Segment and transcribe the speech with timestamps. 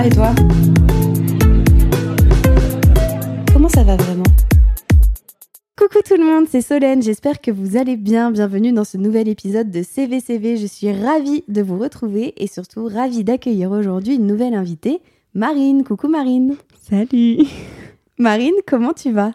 [0.00, 0.34] va et toi
[3.52, 4.22] Comment ça va vraiment
[5.76, 8.30] Coucou tout le monde, c'est Solène, j'espère que vous allez bien.
[8.30, 10.56] Bienvenue dans ce nouvel épisode de CVCV.
[10.56, 15.00] Je suis ravie de vous retrouver et surtout ravie d'accueillir aujourd'hui une nouvelle invitée,
[15.34, 15.84] Marine.
[15.84, 16.56] Coucou Marine.
[16.80, 17.46] Salut.
[18.18, 19.32] Marine, comment tu vas?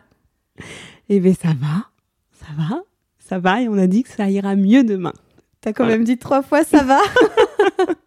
[1.10, 1.90] Eh bien ça va,
[2.32, 2.82] ça va,
[3.20, 5.14] ça va et on a dit que ça ira mieux demain.
[5.62, 7.00] T'as quand même dit trois fois ça va?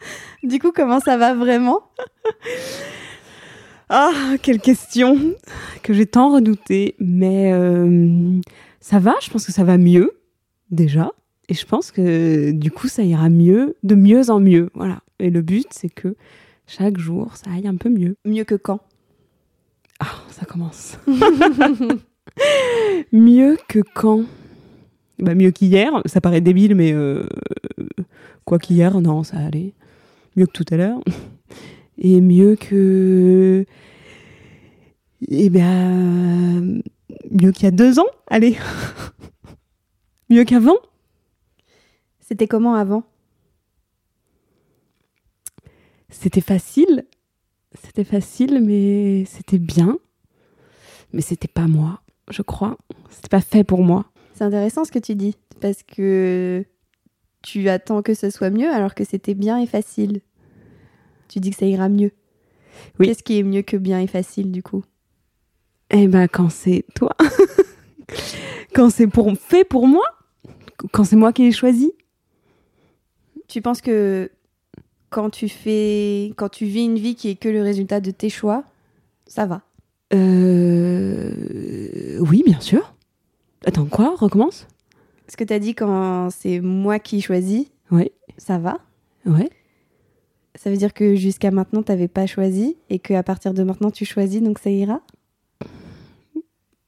[0.42, 1.80] Du coup, comment ça va vraiment?
[3.88, 5.16] Ah, quelle question
[5.84, 6.96] que j'ai tant redoutée.
[6.98, 8.40] Mais euh,
[8.80, 10.10] ça va, je pense que ça va mieux,
[10.70, 11.12] déjà.
[11.48, 14.70] Et je pense que du coup, ça ira mieux, de mieux en mieux.
[14.74, 15.02] Voilà.
[15.20, 16.16] Et le but, c'est que
[16.66, 18.16] chaque jour, ça aille un peu mieux.
[18.24, 18.80] Mieux que quand?
[20.00, 20.98] Ah, ça commence.
[23.12, 24.22] mieux que quand?
[25.20, 25.92] Bah, Mieux qu'hier.
[26.06, 27.24] Ça paraît débile, mais euh,
[28.44, 29.74] quoi qu'hier, non, ça allait
[30.36, 31.00] mieux que tout à l'heure.
[31.98, 33.64] Et mieux que.
[35.28, 36.80] Eh bien.
[37.30, 38.56] Mieux qu'il y a deux ans, allez.
[40.30, 40.76] mieux qu'avant.
[42.20, 43.04] C'était comment avant?
[46.10, 47.06] C'était facile.
[47.82, 49.98] C'était facile, mais c'était bien.
[51.12, 52.76] Mais c'était pas moi, je crois.
[53.10, 54.06] C'était pas fait pour moi.
[54.34, 56.64] C'est intéressant ce que tu dis, parce que
[57.46, 60.20] tu attends que ce soit mieux alors que c'était bien et facile.
[61.28, 62.10] Tu dis que ça ira mieux.
[62.98, 63.06] Oui.
[63.06, 64.82] Qu'est-ce qui est mieux que bien et facile du coup?
[65.90, 67.14] Eh ben quand c'est toi,
[68.74, 70.02] quand c'est pour fait pour moi,
[70.90, 71.92] quand c'est moi qui l'ai choisi.
[73.46, 74.28] Tu penses que
[75.08, 78.28] quand tu fais, quand tu vis une vie qui est que le résultat de tes
[78.28, 78.64] choix,
[79.28, 79.62] ça va?
[80.12, 81.30] Euh...
[82.18, 82.92] Oui, bien sûr.
[83.64, 84.16] Attends, quoi?
[84.16, 84.66] Recommence?
[85.28, 88.78] Ce que tu as dit quand c'est moi qui choisis, Ouais, ça va?
[89.24, 89.48] Ouais.
[90.54, 93.90] Ça veut dire que jusqu'à maintenant, tu n'avais pas choisi et qu'à partir de maintenant,
[93.90, 95.02] tu choisis, donc ça ira?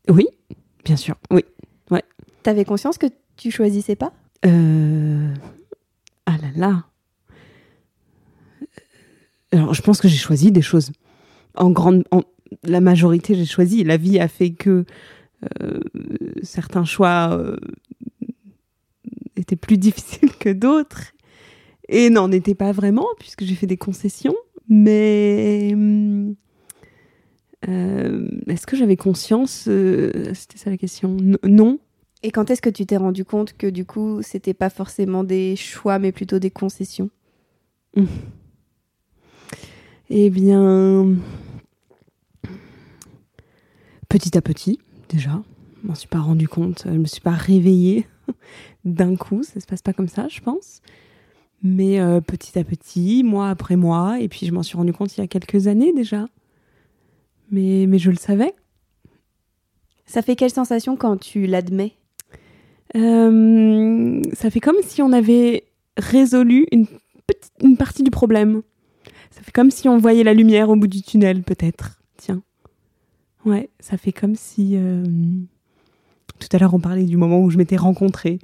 [0.08, 0.26] Oui,
[0.84, 1.16] bien sûr.
[1.30, 1.44] Oui.
[2.44, 4.12] Tu avais conscience que tu choisissais pas?
[4.46, 5.34] Euh...
[6.24, 6.84] Ah là là.
[9.52, 10.92] Alors, je pense que j'ai choisi des choses.
[11.56, 12.22] En grande, en...
[12.62, 13.82] la majorité, j'ai choisi.
[13.82, 14.84] La vie a fait que
[15.60, 15.80] euh,
[16.42, 17.56] certains choix euh,
[19.38, 21.12] étaient plus difficiles que d'autres
[21.88, 24.36] et n'en étaient pas vraiment puisque j'ai fait des concessions.
[24.68, 26.34] Mais hum,
[27.68, 31.16] euh, est-ce que j'avais conscience euh, C'était ça la question.
[31.18, 31.78] N- non.
[32.22, 35.56] Et quand est-ce que tu t'es rendu compte que du coup, c'était pas forcément des
[35.56, 37.10] choix, mais plutôt des concessions?
[40.10, 41.06] Eh bien,
[44.08, 44.78] petit à petit,
[45.10, 45.42] déjà.
[45.82, 48.06] Je m'en suis pas rendu compte, je me suis pas réveillée
[48.84, 50.80] d'un coup, ça se passe pas comme ça, je pense.
[51.62, 55.16] Mais euh, petit à petit, mois après mois, et puis je m'en suis rendu compte
[55.16, 56.26] il y a quelques années déjà.
[57.50, 58.54] Mais, mais je le savais.
[60.06, 61.94] Ça fait quelle sensation quand tu l'admets?
[62.96, 65.64] Euh, ça fait comme si on avait
[65.96, 66.86] résolu une,
[67.26, 68.62] petite, une partie du problème.
[69.30, 72.00] Ça fait comme si on voyait la lumière au bout du tunnel, peut-être.
[72.16, 72.42] Tiens.
[73.44, 74.76] Ouais, ça fait comme si.
[74.76, 75.04] euh,
[76.38, 78.38] Tout à l'heure, on parlait du moment où je m'étais rencontrée.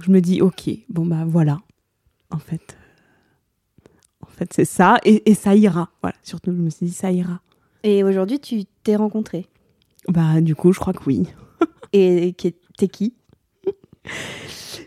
[0.00, 1.58] Je me dis, ok, bon bah voilà.
[2.30, 2.76] En fait.
[4.20, 5.90] En fait, c'est ça, et, et ça ira.
[6.02, 7.40] Voilà, surtout, je me suis dit, ça ira.
[7.84, 9.46] Et aujourd'hui, tu t'es rencontré.
[10.08, 11.28] Bah, du coup, je crois que oui.
[11.92, 13.14] Et qui- t'es qui?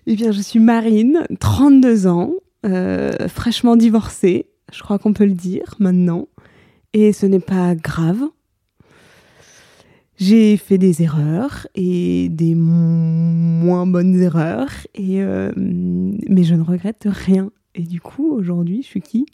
[0.05, 2.33] Eh bien, je suis Marine, 32 ans,
[2.65, 6.27] euh, fraîchement divorcée, je crois qu'on peut le dire maintenant,
[6.93, 8.21] et ce n'est pas grave.
[10.17, 12.73] J'ai fait des erreurs et des mo-
[13.65, 17.51] moins bonnes erreurs, et, euh, mais je ne regrette rien.
[17.75, 19.27] Et du coup, aujourd'hui, je suis qui?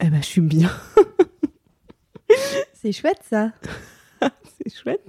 [0.00, 0.70] Eh ben, je suis bien.
[2.74, 3.52] C'est chouette ça.
[4.44, 5.04] C'est chouette.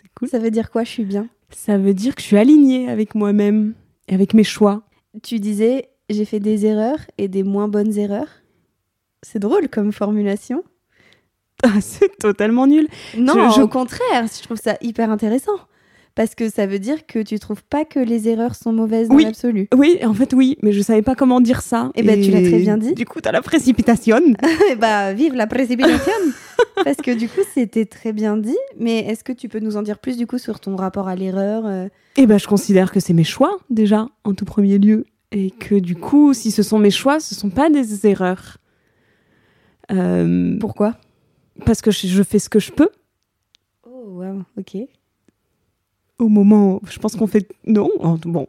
[0.00, 0.28] C'est cool.
[0.28, 1.28] Ça veut dire quoi, je suis bien?
[1.50, 3.74] Ça veut dire que je suis alignée avec moi-même
[4.08, 4.82] et avec mes choix.
[5.22, 8.28] Tu disais, j'ai fait des erreurs et des moins bonnes erreurs.
[9.22, 10.64] C'est drôle comme formulation.
[11.80, 12.88] C'est totalement nul.
[13.16, 15.52] Non, Je- je- au contraire, je trouve ça hyper intéressant.
[16.14, 19.14] Parce que ça veut dire que tu trouves pas que les erreurs sont mauvaises dans
[19.14, 19.24] Oui.
[19.24, 19.68] l'absolu.
[19.74, 21.90] Oui, en fait, oui, mais je savais pas comment dire ça.
[21.94, 22.92] Eh ben, tu l'as très bien dit.
[22.92, 24.20] Du coup, t'as la précipitation.
[24.70, 26.12] Eh bah, vive la précipitation
[26.84, 28.58] Parce que du coup, c'était très bien dit.
[28.78, 31.14] Mais est-ce que tu peux nous en dire plus du coup sur ton rapport à
[31.14, 31.88] l'erreur euh,
[32.18, 35.06] Eh ben, je considère que c'est mes choix, déjà, en tout premier lieu.
[35.34, 38.58] Et que du coup, si ce sont mes choix, ce sont pas des erreurs.
[39.90, 40.94] Euh, Pourquoi?
[41.64, 42.88] Parce que je, fais ce que je peux.
[43.86, 44.76] Oh, wow, ok.
[46.18, 47.48] Au moment, je pense qu'on fait.
[47.66, 47.90] Non,
[48.24, 48.46] bon.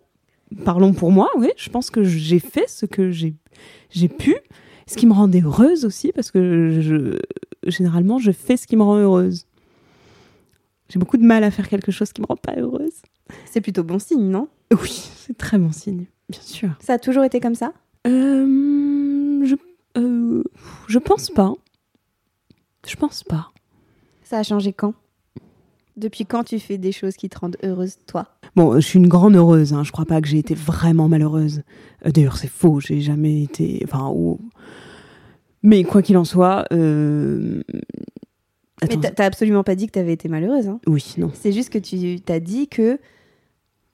[0.64, 3.34] parlons pour moi, oui, je pense que j'ai fait ce que j'ai
[3.90, 4.36] j'ai pu,
[4.88, 7.20] ce qui me rendait heureuse aussi, parce que je,
[7.70, 9.46] généralement, je fais ce qui me rend heureuse.
[10.90, 13.02] J'ai beaucoup de mal à faire quelque chose qui me rend pas heureuse.
[13.46, 14.48] C'est plutôt bon signe, non?
[14.72, 16.70] Oui, c'est très bon signe, bien sûr.
[16.80, 17.74] Ça a toujours été comme ça?
[18.06, 19.56] Euh, je,
[19.98, 20.44] euh,
[20.88, 21.54] je pense pas.
[22.88, 23.50] Je pense pas.
[24.24, 24.94] Ça a changé quand?
[25.96, 28.28] Depuis quand tu fais des choses qui te rendent heureuse, toi?
[28.56, 29.74] Bon, je suis une grande heureuse.
[29.74, 29.84] Hein.
[29.84, 31.62] Je crois pas que j'ai été vraiment malheureuse.
[32.06, 32.80] Euh, D'ailleurs, c'est faux.
[32.80, 33.80] J'ai jamais été.
[33.84, 34.40] Enfin, ou-
[35.62, 36.66] mais quoi qu'il en soit.
[36.74, 37.62] Euh...
[38.82, 39.00] Mais Attends.
[39.02, 40.68] t'as- t'as absolument pas dit que t'avais été malheureuse.
[40.68, 40.80] Hein.
[40.88, 41.32] Oui, non.
[41.34, 43.00] C'est juste que tu t'as dit que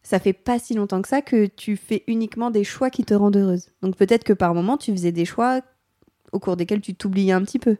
[0.02, 3.14] ça fait pas si longtemps que ça que tu fais uniquement des choix qui te
[3.14, 3.68] rendent heureuse.
[3.84, 5.60] Donc peut-être que par moment tu faisais des choix
[6.32, 7.76] au cours desquels tu t'oubliais un petit peu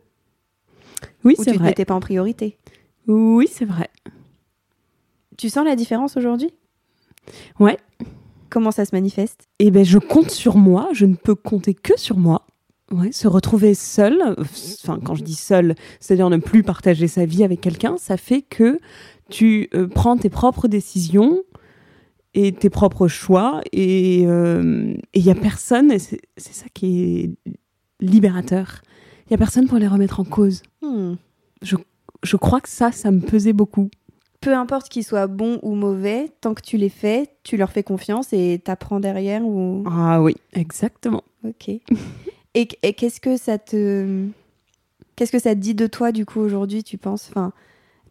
[1.24, 1.70] Oui, ou c'est tu vrai.
[1.70, 2.58] mettais pas en priorité.
[3.08, 3.90] Oui, c'est vrai.
[5.38, 6.52] Tu sens la différence aujourd'hui?
[7.60, 7.78] Ouais.
[8.50, 9.48] Comment ça se manifeste?
[9.60, 10.90] Eh ben, je compte sur moi.
[10.94, 12.46] Je ne peux compter que sur moi.
[12.92, 17.44] Ouais, se retrouver seul, enfin quand je dis seul, c'est-à-dire ne plus partager sa vie
[17.44, 18.80] avec quelqu'un, ça fait que
[19.30, 21.44] tu euh, prends tes propres décisions
[22.34, 27.52] et tes propres choix et il y a personne, et c'est ça qui est
[28.00, 28.82] libérateur,
[29.30, 30.64] il y a personne pour les remettre en cause.
[30.82, 31.16] Hmm.
[31.62, 33.90] Je crois que ça, ça me pesait beaucoup.
[34.42, 37.84] Peu importe qu'ils soient bons ou mauvais, tant que tu les fais, tu leur fais
[37.84, 39.84] confiance et t'apprends derrière ou.
[39.86, 41.24] Ah oui, exactement.
[41.46, 41.70] Ok.
[42.56, 44.26] et et qu'est-ce que ça te.
[45.16, 47.28] Qu'est-ce que ça te dit de toi du coup aujourd'hui, tu penses?
[47.30, 47.52] Enfin,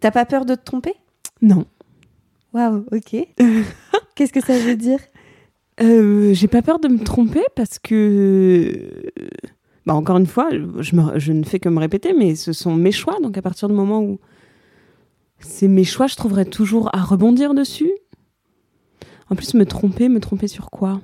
[0.01, 0.95] T'as pas peur de te tromper?
[1.43, 1.67] Non.
[2.53, 3.17] Waouh, ok.
[4.15, 5.01] Qu'est-ce que ça veut dire?
[5.81, 9.13] Euh, j'ai pas peur de me tromper parce que,
[9.89, 12.75] bah encore une fois, je, me- je ne fais que me répéter, mais ce sont
[12.75, 13.19] mes choix.
[13.23, 14.21] Donc à partir du moment où
[15.41, 17.91] c'est mes choix, je trouverai toujours à rebondir dessus.
[19.31, 21.01] En plus, me tromper, me tromper sur quoi?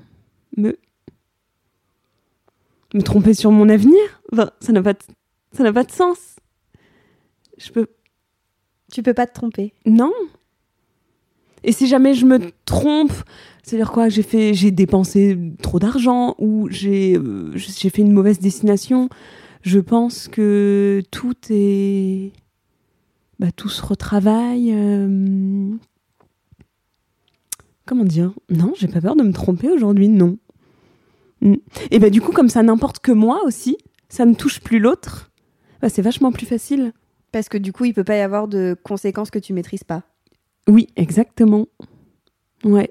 [0.59, 0.77] Me
[2.93, 3.99] me tromper sur mon avenir?
[4.33, 4.99] Enfin, ça n'a pas de,
[5.53, 6.37] ça n'a pas de sens.
[7.57, 7.87] Je peux
[8.93, 9.73] Tu peux pas te tromper.
[9.87, 10.13] non.
[11.65, 13.13] Et si jamais je me trompe,
[13.63, 18.39] c'est-à-dire quoi J'ai fait, j'ai dépensé trop d'argent ou j'ai, euh, j'ai fait une mauvaise
[18.39, 19.09] destination.
[19.63, 22.33] Je pense que tout est,
[23.39, 24.73] bah, tout se retravaille.
[24.75, 25.71] euh,
[27.87, 28.33] Comment dire?
[28.51, 30.09] Non, j'ai pas peur de me tromper aujourd'hui.
[30.09, 30.39] Non.
[31.41, 31.55] Mm.
[31.91, 33.77] Et bah du coup, comme ça n'importe que moi aussi,
[34.09, 35.31] ça ne touche plus l'autre.
[35.81, 36.93] Bah, c'est vachement plus facile.
[37.33, 40.03] Parce que du coup, il peut pas y avoir de conséquences que tu maîtrises pas.
[40.69, 41.67] Oui, exactement.
[42.65, 42.91] Ouais.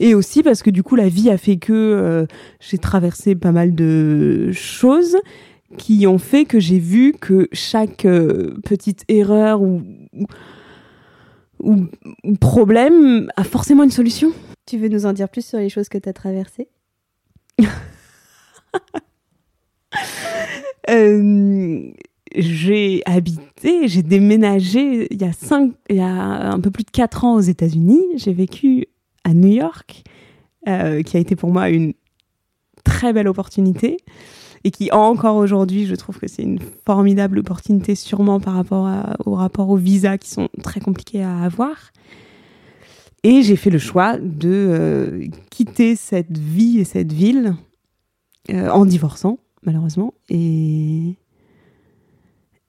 [0.00, 2.26] Et aussi parce que du coup, la vie a fait que euh,
[2.60, 5.16] j'ai traversé pas mal de choses
[5.78, 9.82] qui ont fait que j'ai vu que chaque euh, petite erreur ou,
[11.60, 11.86] ou,
[12.24, 14.32] ou problème a forcément une solution.
[14.66, 16.68] Tu veux nous en dire plus sur les choses que tu as traversées?
[20.90, 21.92] Euh,
[22.34, 26.08] j'ai habité, j'ai déménagé il y a cinq, il y a
[26.52, 28.02] un peu plus de quatre ans aux États-Unis.
[28.16, 28.86] J'ai vécu
[29.24, 30.02] à New York,
[30.68, 31.94] euh, qui a été pour moi une
[32.84, 33.96] très belle opportunité
[34.64, 39.14] et qui encore aujourd'hui, je trouve que c'est une formidable opportunité, sûrement par rapport à-
[39.26, 41.92] au rapport aux visas qui sont très compliqués à avoir.
[43.22, 47.54] Et j'ai fait le choix de euh, quitter cette vie et cette ville
[48.50, 51.14] euh, en divorçant, malheureusement, et,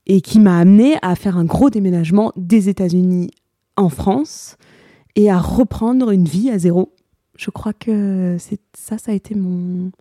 [0.08, 3.32] et qui m'a amené à faire un gros déménagement des États-Unis
[3.76, 4.58] en France
[5.16, 6.94] et à reprendre une vie à zéro.
[7.38, 9.92] Je crois que c'est ça, ça a été mon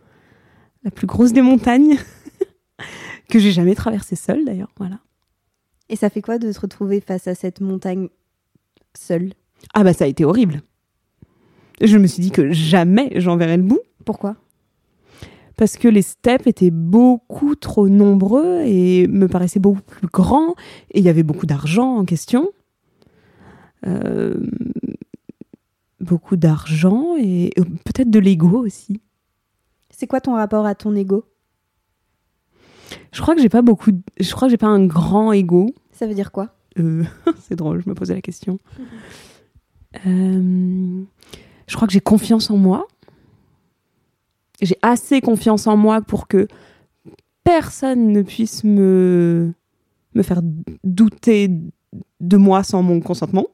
[0.84, 1.96] la plus grosse des montagnes
[3.28, 4.70] que j'ai jamais traversée seule d'ailleurs.
[4.78, 5.00] Voilà.
[5.88, 8.08] Et ça fait quoi de se retrouver face à cette montagne
[8.96, 9.32] seule?
[9.72, 10.62] Ah bah ça a été horrible.
[11.80, 14.36] Je me suis dit que jamais j'en verrais le bout Pourquoi?
[15.56, 20.54] Parce que les steps étaient beaucoup trop nombreux et me paraissaient beaucoup plus grands
[20.90, 22.48] et il y avait beaucoup d'argent en question.
[23.86, 24.34] Euh,
[26.00, 29.00] beaucoup d'argent et euh, peut-être de l'ego aussi.
[29.90, 31.24] C'est quoi ton rapport à ton ego?
[33.12, 35.72] Je crois que j'ai pas beaucoup, de- je crois que j'ai pas un grand ego.
[35.92, 36.54] Ça veut dire quoi?
[36.78, 37.04] Euh,
[37.40, 38.58] c'est drôle, je me posais la question.
[40.06, 41.02] Euh,
[41.66, 42.86] je crois que j'ai confiance en moi.
[44.64, 46.48] J'ai assez confiance en moi pour que
[47.44, 49.52] personne ne puisse me,
[50.14, 50.40] me faire
[50.82, 51.50] douter
[52.20, 53.46] de moi sans mon consentement.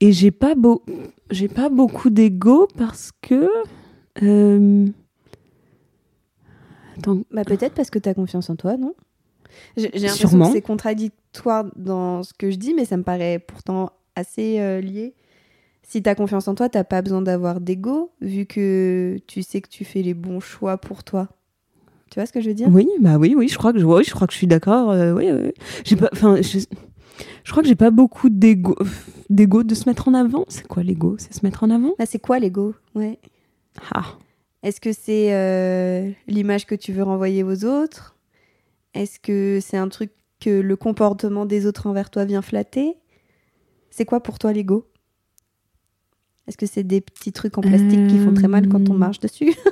[0.00, 0.82] Et j'ai pas, beau,
[1.30, 3.48] j'ai pas beaucoup d'ego parce que.
[4.22, 4.86] euh,
[6.98, 8.94] Attends, Bah peut-être parce que tu as confiance en toi, non?
[9.76, 13.90] J'ai l'impression que c'est contradictoire dans ce que je dis, mais ça me paraît pourtant
[14.16, 15.14] assez euh, lié.
[15.86, 19.68] Si t'as confiance en toi, t'as pas besoin d'avoir d'ego, vu que tu sais que
[19.68, 21.28] tu fais les bons choix pour toi.
[22.10, 22.68] Tu vois ce que je veux dire?
[22.70, 24.90] Oui, bah oui, oui, je crois que je, oui, je crois que je suis d'accord.
[24.90, 25.52] euh, oui, oui.
[25.84, 26.58] J'ai pas, enfin, je,
[27.44, 28.74] je crois que j'ai pas beaucoup d'ego,
[29.28, 30.44] d'ego de se mettre en avant.
[30.48, 31.16] C'est quoi l'ego?
[31.18, 31.94] C'est se mettre en avant?
[31.98, 32.74] Là, c'est quoi l'ego?
[32.94, 33.18] Ouais.
[33.92, 34.04] Ah,
[34.62, 38.16] Est-ce que c'est euh, l'image que tu veux renvoyer aux autres?
[38.94, 42.96] Est-ce que c'est un truc que le comportement des autres envers toi vient flatter?
[43.90, 44.86] C'est quoi pour toi l'ego?
[46.46, 48.98] Est-ce que c'est des petits trucs en plastique qui font très mal quand on Euh.
[48.98, 49.54] marche dessus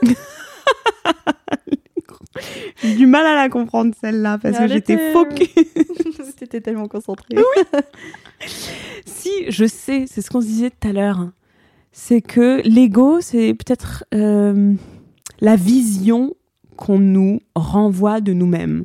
[2.82, 5.48] j'ai du mal à la comprendre celle-là parce que j'étais focus.
[6.36, 7.36] T'étais tellement concentrée.
[9.06, 11.30] Si, je sais, c'est ce qu'on se disait tout à l'heure.
[11.92, 14.74] C'est que l'ego, c'est peut-être euh,
[15.40, 16.34] la vision
[16.76, 18.84] qu'on nous renvoie de nous-mêmes.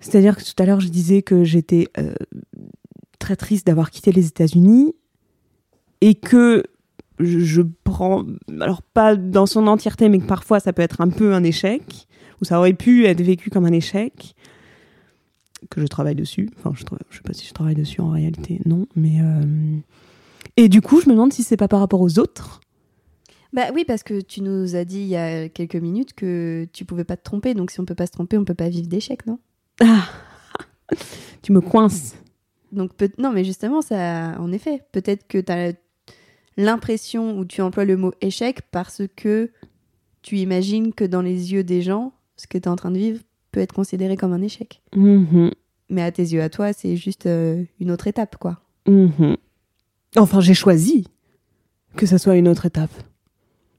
[0.00, 2.14] C'est-à-dire que tout à l'heure, je disais que j'étais euh,
[3.20, 4.94] très triste d'avoir quitté les États-Unis
[6.00, 6.62] et que
[7.18, 8.24] je, prends,
[8.60, 12.06] alors pas dans son entièreté, mais que parfois ça peut être un peu un échec,
[12.40, 14.34] ou ça aurait pu être vécu comme un échec,
[15.70, 16.50] que je travaille dessus.
[16.58, 19.20] Enfin, je, je sais pas si je travaille dessus en réalité, non, mais.
[19.20, 19.78] euh,
[20.56, 22.60] Et du coup, je me demande si c'est pas par rapport aux autres.
[23.52, 26.84] Bah oui, parce que tu nous as dit il y a quelques minutes que tu
[26.84, 27.54] pouvais pas te tromper.
[27.54, 29.38] Donc si on peut pas se tromper, on peut pas vivre d'échecs, non?
[29.80, 30.04] Ah
[31.42, 32.16] Tu me coinces.
[32.72, 35.72] Donc peut- non, mais justement, ça, en effet, peut-être que tu as
[36.56, 39.50] l'impression ou tu emploies le mot échec parce que
[40.22, 42.98] tu imagines que dans les yeux des gens, ce que tu es en train de
[42.98, 43.20] vivre
[43.52, 44.82] peut être considéré comme un échec.
[44.94, 45.50] Mhm,
[45.88, 48.60] Mais à tes yeux, à toi, c'est juste euh, une autre étape, quoi.
[48.86, 49.36] mhm.
[50.16, 51.06] Enfin, j'ai choisi
[51.96, 52.90] que ça soit une autre étape.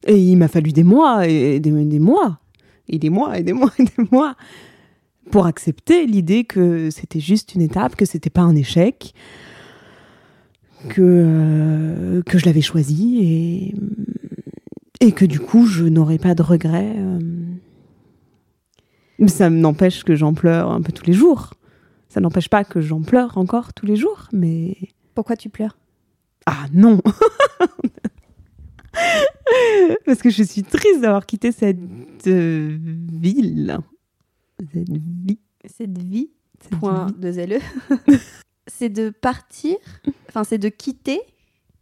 [0.06, 2.40] Et il m'a fallu des mois et des, des mois
[2.88, 4.36] et des mois et des mois et des mois
[5.32, 9.14] pour accepter l'idée que c'était juste une étape, que c'était pas un échec,
[10.90, 13.76] que, euh, que je l'avais choisi et,
[15.08, 16.96] et que du coup je n'aurais pas de regrets.
[16.98, 17.20] euh.
[19.28, 21.54] Ça n'empêche que j'en pleure un peu tous les jours.
[22.10, 24.78] Ça n'empêche pas que j'en pleure encore tous les jours, mais
[25.16, 25.78] Pourquoi tu pleures?
[26.46, 27.02] Ah non
[30.06, 31.78] Parce que je suis triste d'avoir quitté cette
[32.28, 33.78] euh, ville.
[34.74, 35.40] Cette vie.
[35.66, 36.30] Cette vie,
[36.62, 37.14] cette point vie.
[37.20, 37.60] de ZLE,
[38.78, 39.76] c'est de partir,
[40.30, 41.20] enfin, c'est de quitter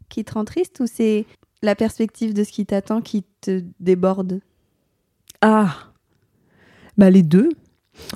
[0.07, 1.25] qui te rend triste ou c'est
[1.61, 4.39] la perspective de ce qui t'attend qui te déborde?
[5.41, 5.91] Ah
[6.97, 7.49] Bah les deux.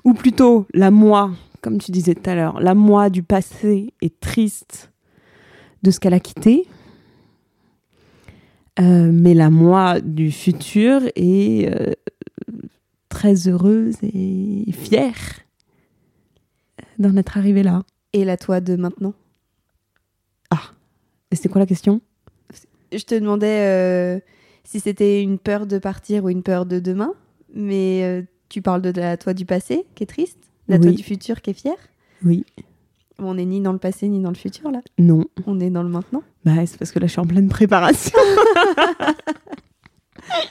[0.03, 1.31] Ou plutôt la moi,
[1.61, 4.91] comme tu disais tout à l'heure, la moi du passé est triste
[5.83, 6.67] de ce qu'elle a quitté.
[8.79, 11.91] Euh, mais la moi du futur est euh,
[13.09, 15.41] très heureuse et fière
[16.97, 17.83] d'en être arrivée là.
[18.13, 19.13] Et la toi de maintenant?
[21.31, 22.01] Et c'est quoi la question?
[22.91, 24.19] Je te demandais euh,
[24.63, 27.13] si c'était une peur de partir ou une peur de demain,
[27.53, 30.95] mais euh, tu parles de la toi du passé qui est triste, la toi Oui.
[30.95, 31.77] du futur qui est fière?
[32.25, 32.45] Oui.
[33.19, 35.23] On n'est ni dans le passé ni dans le futur là, Non.
[35.45, 36.23] on est dans le maintenant?
[36.45, 38.17] Bah, c'est parce que là, je suis en pleine préparation.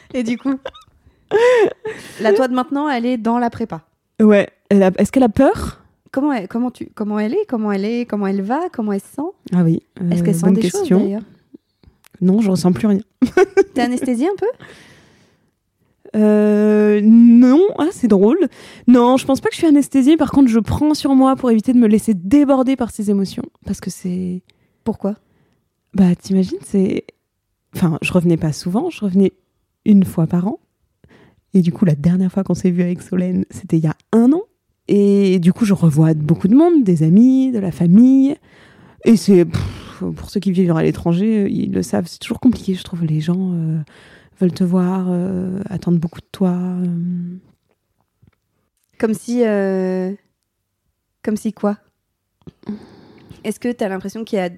[0.15, 0.55] Et du coup,
[2.21, 3.85] la toi de maintenant, elle est dans la prépa?
[4.21, 4.49] ouais.
[4.71, 5.83] Est-ce qu'elle a peur?
[6.11, 9.01] Comment elle, comment tu, comment elle est, comment elle est, comment elle va, comment elle
[9.01, 9.23] se sent?
[9.53, 9.83] Ah oui.
[10.01, 10.99] euh, Est-ce qu'elle sent des question.
[10.99, 11.23] choses d'ailleurs?
[12.21, 13.01] Non, je ressens plus rien.
[13.75, 14.47] T'es anesthésiée un peu?
[16.17, 18.49] Euh, non, ah, c'est drôle.
[18.87, 20.17] Non, je pense pas que je suis anesthésiée.
[20.17, 23.45] Par contre, je prends sur moi pour éviter de me laisser déborder par ces émotions.
[23.67, 24.43] Parce que c'est.
[24.85, 25.15] Pourquoi?
[25.95, 27.05] Bah, t'imagines, c'est.
[27.77, 29.33] Enfin, je revenais pas souvent, je revenais
[29.85, 30.59] une fois par an.
[31.55, 33.97] Et du coup, la dernière fois qu'on s'est vu avec Solène, c'était il y a
[34.13, 34.43] un an.
[34.89, 38.37] Et du coup, je revois beaucoup de monde, des amis, de la famille.
[39.05, 39.47] Et c'est.
[39.99, 43.05] Pour ceux qui vivent à l'étranger, euh, ils le savent, c'est toujours compliqué, je trouve.
[43.05, 43.79] Les gens euh,
[44.41, 46.51] veulent te voir, euh, attendent beaucoup de toi.
[46.51, 47.37] euh.
[48.97, 49.43] Comme si,
[51.25, 51.79] comme si quoi?
[53.43, 54.51] Est-ce que t'as l'impression qu'il y a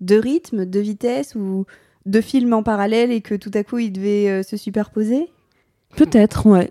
[0.00, 1.66] deux rythmes, deux vitesses ou
[2.06, 5.28] deux films en parallèle et que tout à coup ils devaient se superposer?
[5.96, 6.70] Peut-être, ouais.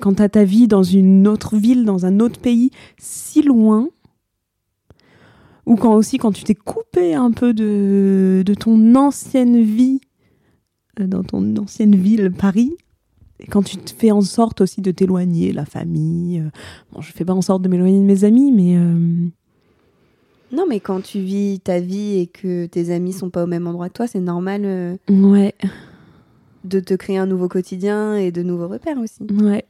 [0.00, 3.88] Quand t'as ta vie dans une autre ville, dans un autre pays, si loin,
[5.66, 10.00] ou quand aussi quand tu t'es coupé un peu de, de ton ancienne vie,
[11.00, 12.76] euh, dans ton ancienne ville, Paris,
[13.40, 16.40] et quand tu te fais en sorte aussi de t'éloigner, la famille.
[16.40, 16.50] euh,
[16.92, 19.28] bon, je fais pas en sorte de m'éloigner de mes amis, mais euh,
[20.52, 23.66] Non, mais quand tu vis ta vie et que tes amis sont pas au même
[23.66, 25.54] endroit que toi, c'est normal euh, ouais,
[26.64, 29.22] de te créer un nouveau quotidien et de nouveaux repères aussi.
[29.30, 29.64] ouais.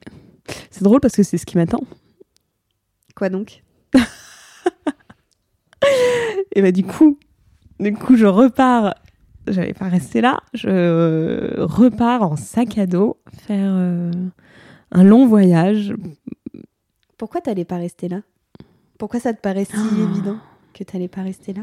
[0.70, 1.80] C'est drôle parce que c'est ce qui m'attend.
[3.16, 3.62] Quoi donc?
[6.54, 7.18] Et bah du coup,
[7.80, 8.94] du coup, je repars
[9.46, 10.40] j'allais pas rester là.
[10.54, 14.10] Je repars en sac à dos faire euh,
[14.92, 15.94] un long voyage.
[17.18, 18.20] Pourquoi t'allais pas rester là?
[18.98, 20.10] Pourquoi ça te paraît si Ah.
[20.10, 20.36] évident
[20.72, 21.62] que t'allais pas rester là?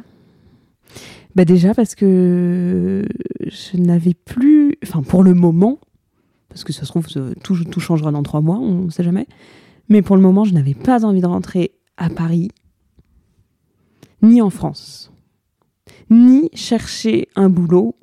[1.35, 3.05] Bah déjà parce que
[3.41, 5.79] je n'avais plus, enfin pour le moment,
[6.49, 9.27] parce que ça se trouve tout, tout changera dans trois mois, on ne sait jamais.
[9.87, 12.49] Mais pour le moment, je n'avais pas envie de rentrer à Paris,
[14.21, 15.11] ni en France,
[16.09, 17.95] ni chercher un boulot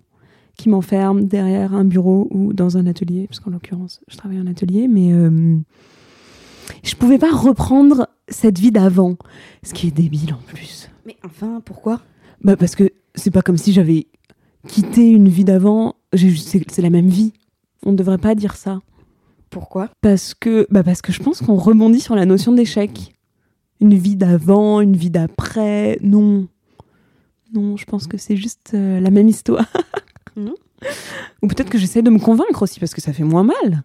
[0.56, 4.46] qui m'enferme derrière un bureau ou dans un atelier, parce qu'en l'occurrence, je travaille en
[4.46, 5.56] atelier, mais euh,
[6.82, 9.16] je pouvais pas reprendre cette vie d'avant,
[9.62, 10.90] ce qui est débile en plus.
[11.06, 12.02] Mais enfin, pourquoi?
[12.42, 14.06] Bah parce que c'est pas comme si j'avais
[14.66, 15.96] quitté une vie d'avant.
[16.14, 17.32] C'est la même vie.
[17.84, 18.80] On ne devrait pas dire ça.
[19.50, 19.88] Pourquoi?
[20.00, 23.14] Parce que, bah parce que je pense qu'on rebondit sur la notion d'échec.
[23.80, 25.98] Une vie d'avant, une vie d'après.
[26.02, 26.48] Non.
[27.54, 29.66] Non, je pense que c'est juste euh, la même histoire.
[30.36, 33.82] Ou peut-être que j'essaie de me convaincre aussi parce que ça fait moins mal.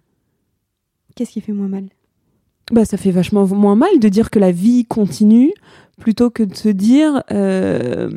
[1.15, 1.89] Qu'est-ce qui fait moins mal?
[2.71, 5.53] Bah, ça fait vachement moins mal de dire que la vie continue
[5.99, 8.09] plutôt que de se dire euh,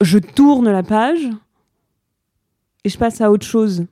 [0.00, 1.28] je tourne la page
[2.84, 3.86] et je passe à autre chose.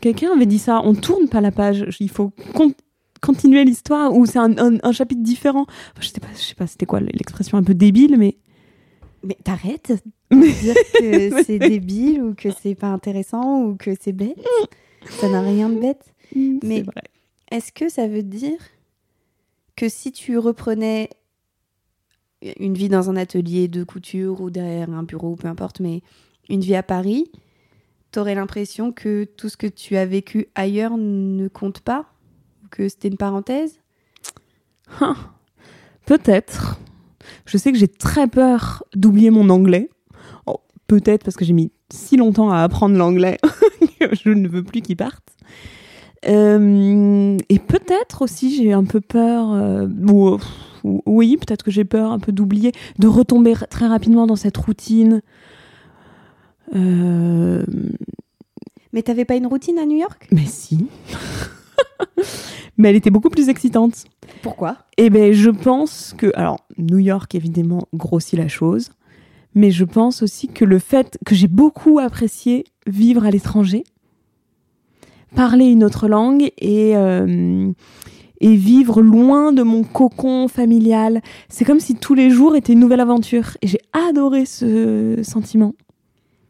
[0.00, 2.74] Quelqu'un avait dit ça, on tourne pas la page, il faut con-
[3.22, 5.62] continuer l'histoire ou c'est un, un- un chapitre différent.
[5.62, 8.36] Enfin, je sais pas, je sais pas c'était quoi l'expression un peu débile, mais
[9.22, 9.92] Mais t'arrêtes
[10.30, 14.36] de dire que c'est débile ou que c'est pas intéressant ou que c'est bête.
[15.20, 16.04] Ça n'a rien de bête.
[16.34, 16.84] mais Mais-
[17.50, 18.58] Est-ce que ça veut dire
[19.76, 21.08] que si tu reprenais
[22.58, 26.02] une vie dans un atelier de couture ou derrière un bureau, peu importe, mais
[26.48, 27.30] une vie à Paris,
[28.12, 32.06] t'aurais l'impression que tout ce que tu as vécu ailleurs ne compte pas?
[32.70, 33.80] Que c'était une parenthèse?
[35.00, 35.14] Ah,
[36.06, 36.78] Peut-être.
[37.46, 39.88] Je sais que j'ai très peur d'oublier mon anglais.
[40.46, 43.38] Oh, Peut-être parce que j'ai mis si longtemps à apprendre l'anglais
[44.00, 45.24] que je ne veux plus qu'il parte.
[46.26, 49.86] Euh, et peut-être aussi j'ai un peu peur, euh,
[50.84, 54.56] ou- oui, peut-être que j'ai peur un peu d'oublier, de retomber très rapidement dans cette
[54.56, 55.20] routine.
[56.74, 57.64] Euh,
[58.92, 60.28] Mais t'avais pas une routine à New York?
[60.30, 60.86] Mais si.
[62.78, 64.04] mais elle était beaucoup plus excitante.
[64.42, 64.76] Pourquoi?
[64.96, 68.90] Eh ben, je pense que, alors, New York évidemment grossit la chose,
[69.54, 73.84] mais je pense aussi que le fait que j'ai beaucoup apprécié vivre à l'étranger,
[75.34, 77.70] parler une autre langue et euh,
[78.40, 82.80] et vivre loin de mon cocon familial, c'est comme si tous les jours étaient une
[82.80, 83.56] nouvelle aventure.
[83.62, 85.74] Et j'ai adoré ce sentiment.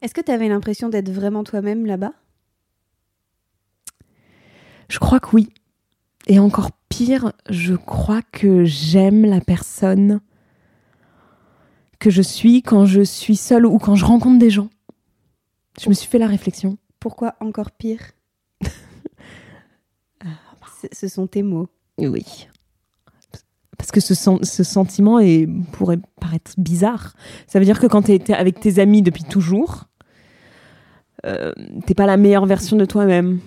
[0.03, 2.12] Est-ce que t'avais l'impression d'être vraiment toi-même là-bas?
[4.88, 5.49] Je crois que oui.
[6.27, 10.20] Et encore pire, je crois que j'aime la personne
[11.99, 14.68] que je suis quand je suis seule ou quand je rencontre des gens.
[15.81, 16.77] Je me suis fait la réflexion.
[17.01, 18.12] Pourquoi encore pire?
[20.92, 21.68] Ce sont tes mots.
[21.98, 22.48] Oui.
[23.78, 27.14] Parce que ce, sen- ce sentiment est, pourrait paraître bizarre.
[27.46, 29.85] Ça veut dire que quand tu es avec tes amis depuis toujours,
[31.26, 31.52] euh,
[31.87, 33.40] t'es pas la meilleure version de toi-même.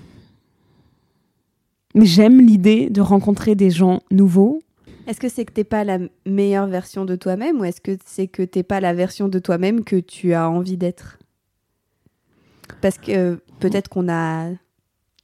[1.95, 4.59] Mais j'aime l'idée de rencontrer des gens nouveaux.
[5.07, 8.27] Est-ce que c'est que t'es pas la meilleure version de toi-même ou est-ce que c'est
[8.27, 11.17] que t'es pas la version de toi-même que tu as envie d'être?
[12.81, 14.49] Parce que euh, peut-être qu'on a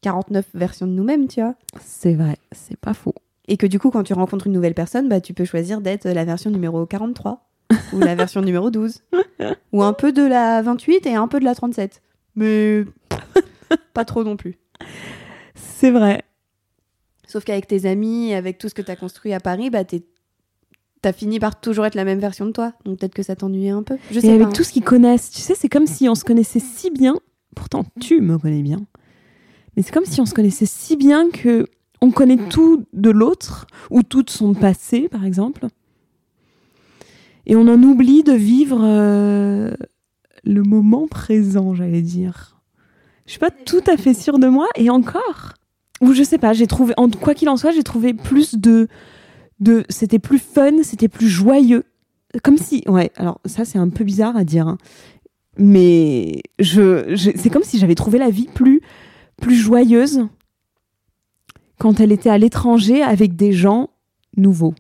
[0.04, 1.56] 49 versions de nous-mêmes, tu vois.
[1.82, 3.16] C'est vrai, c'est pas faux.
[3.48, 6.08] Et que du coup, quand tu rencontres une nouvelle personne, bah, tu peux choisir d'être
[6.08, 7.50] la version numéro 43
[7.94, 9.02] ou la version numéro 12.
[9.74, 12.02] Ou un peu de la 28 et un peu de la 37.
[12.36, 12.84] Mais
[13.94, 14.58] pas trop non plus.
[15.56, 16.22] C'est vrai.
[17.28, 20.04] Sauf qu'avec tes amis, avec tout ce que tu as construit à Paris, bah, t'es-
[21.02, 22.74] t'as fini par toujours être la même version de toi.
[22.86, 23.98] Donc peut-être que ça t'ennuyait un peu.
[24.12, 24.52] Je sais Et avec hein.
[24.52, 27.16] tout ce qu'ils connaissent, tu sais, c'est comme si on se connaissait si bien.
[27.56, 28.82] Pourtant, tu me connais bien.
[29.76, 31.68] Mais c'est comme si on se connaissait si bien que
[32.02, 35.68] on connaît tout de l'autre ou tout de son passé, par exemple.
[37.46, 39.74] Et on en oublie de vivre euh,
[40.44, 42.62] le moment présent, j'allais dire.
[43.26, 45.54] Je suis pas tout à fait sûre de moi et encore.
[46.02, 48.90] Ou je sais pas, j'ai trouvé, en, quoi qu'il en soit, j'ai trouvé plus de,
[49.62, 51.86] de, c'était plus fun, c'était plus joyeux
[52.42, 54.78] comme si ouais alors ça c'est un peu bizarre à dire hein.
[55.58, 58.82] mais je, c'est comme si j'avais trouvé la vie plus
[59.42, 60.28] plus joyeuse
[61.80, 63.90] quand elle était à l'étranger avec des gens
[64.38, 64.74] nouveaux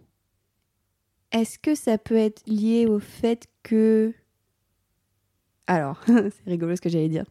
[1.32, 4.13] Est-ce que ça peut être lié au fait que.
[5.68, 7.26] Alors, c'est rigolo ce que j'allais dire.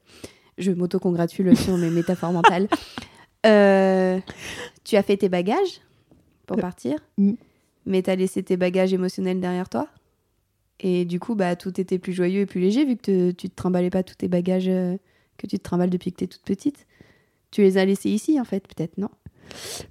[0.58, 2.68] Je m'auto-congratule sur mes métaphores mentales.
[3.44, 4.20] Euh,
[4.84, 5.80] tu as fait tes bagages
[6.46, 7.32] pour partir, mm.
[7.86, 9.88] mais tu as laissé tes bagages émotionnels derrière toi.
[10.78, 13.54] Et du coup, bah, tout était plus joyeux et plus léger vu que tu te
[13.56, 14.96] trimballais pas tous tes bagages euh,
[15.38, 16.86] que tu te trimbales depuis que tu es toute petite.
[17.52, 19.10] Tu les as laissés ici, en fait, peut-être, non?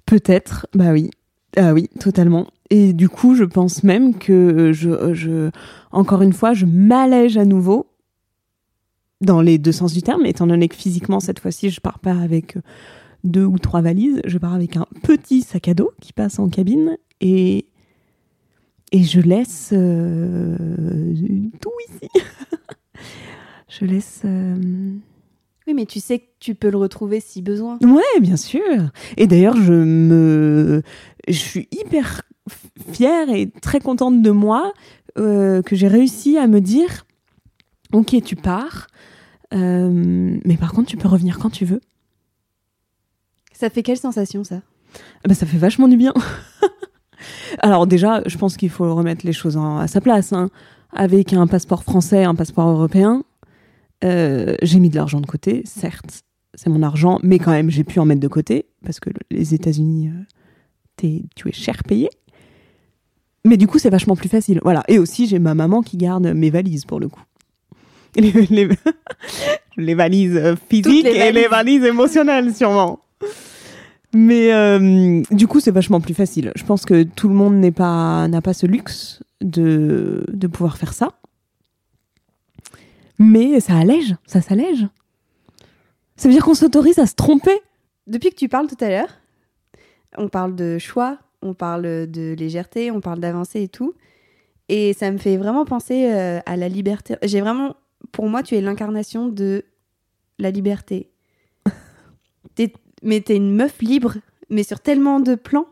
[0.04, 1.10] Peut-être, bah oui.
[1.56, 2.48] Ah oui, totalement.
[2.70, 5.50] Et du coup, je pense même que je, je
[5.90, 7.86] encore une fois, je m'allège à nouveau
[9.20, 12.14] dans les deux sens du terme, étant donné que physiquement, cette fois-ci, je pars pas
[12.14, 12.56] avec
[13.22, 16.48] deux ou trois valises, je pars avec un petit sac à dos qui passe en
[16.48, 17.66] cabine et
[18.90, 20.56] et je laisse euh,
[21.60, 22.10] tout ici.
[23.68, 24.22] je laisse.
[24.24, 24.56] euh,
[25.66, 27.78] Oui, mais tu sais que tu peux le retrouver si besoin.
[27.82, 28.60] Ouais, bien sûr.
[29.16, 30.82] Et d'ailleurs, je me,
[31.28, 32.22] je suis hyper
[32.92, 34.72] fière et très contente de moi
[35.18, 37.06] euh, que j'ai réussi à me dire,
[37.92, 38.88] ok, tu pars,
[39.54, 41.80] euh, mais par contre, tu peux revenir quand tu veux.
[43.52, 44.62] Ça fait quelle sensation, ça?
[45.24, 46.12] Ah bah, ça fait vachement du bien.
[47.60, 50.32] Alors déjà, je pense qu'il faut remettre les choses en- à sa place.
[50.32, 50.50] hein.
[50.92, 53.22] Avec un passeport français, un passeport européen,
[54.04, 56.22] euh, j'ai mis de l'argent de côté, certes,
[56.54, 59.36] c'est mon argent, mais quand même, j'ai pu en mettre de côté, parce que le-
[59.36, 62.08] les États-Unis, euh, tu es cher payé.
[63.44, 64.60] Mais du coup, c'est vachement plus facile.
[64.62, 64.84] Voilà.
[64.86, 67.22] Et aussi, j'ai ma maman qui garde mes valises, pour le coup.
[68.16, 68.68] Les, les-
[69.78, 71.48] les valises euh, physiques les et les valises.
[71.80, 73.00] valises émotionnelles, sûrement.
[74.14, 76.52] Mais euh, du coup, c'est vachement plus facile.
[76.54, 80.76] Je pense que tout le monde n'est pas n'a pas ce luxe de de pouvoir
[80.76, 81.12] faire ça.
[83.18, 84.86] Mais ça allège, ça s'allège.
[86.16, 87.58] Ça veut dire qu'on s'autorise à se tromper.
[88.06, 89.08] Depuis que tu parles tout à l'heure,
[90.18, 93.94] on parle de choix, on parle de légèreté, on parle d'avancée et tout.
[94.68, 97.16] Et ça me fait vraiment penser euh, à la liberté.
[97.22, 97.76] J'ai vraiment,
[98.12, 99.64] pour moi, tu es l'incarnation de
[100.38, 101.10] la liberté.
[102.54, 102.72] T'es-
[103.02, 104.14] mais t'es une meuf libre,
[104.48, 105.66] mais sur tellement de plans.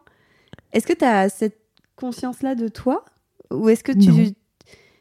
[0.72, 1.58] Est-ce que tu as cette
[1.96, 3.04] conscience-là de toi?
[3.52, 4.34] Ou est-ce que tu.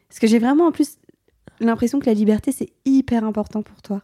[0.08, 0.96] Parce que j'ai vraiment en plus
[1.60, 4.02] l'impression que la liberté, c'est hyper important pour toi.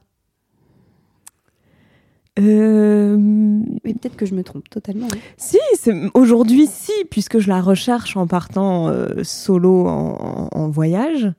[2.38, 5.06] Euh, Mais peut-être que je me trompe totalement.
[5.10, 5.18] hein.
[5.38, 11.32] si, c'est- aujourd'hui, si, puisque je la recherche en partant euh, solo en, voyage.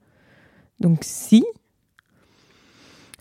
[0.80, 1.46] Donc, si.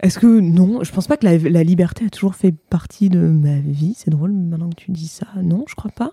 [0.00, 0.84] Est-ce que non?
[0.84, 3.94] Je pense pas que la, la liberté a toujours fait partie de ma vie.
[3.96, 5.26] C'est drôle maintenant que tu dis ça.
[5.42, 6.12] Non, je crois pas.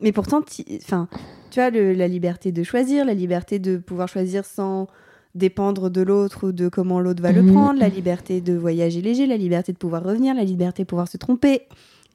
[0.00, 0.42] Mais pourtant,
[0.76, 1.08] enfin,
[1.50, 4.88] tu as le- la liberté de choisir, la liberté de pouvoir choisir sans
[5.34, 7.52] dépendre de l'autre ou de comment l'autre va le Mhm.
[7.52, 11.08] prendre, la liberté de voyager léger, la liberté de pouvoir revenir, la liberté de pouvoir
[11.08, 11.62] se tromper.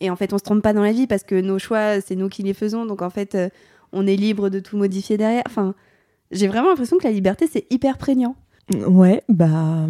[0.01, 2.15] Et en fait, on se trompe pas dans la vie parce que nos choix, c'est
[2.15, 2.85] nous qui les faisons.
[2.85, 3.49] Donc en fait, euh,
[3.91, 5.43] on est libre de tout modifier derrière.
[5.47, 5.73] Enfin,
[6.31, 8.35] j'ai vraiment l'impression que la liberté, c'est hyper prégnant.
[8.87, 9.87] Ouais, bah.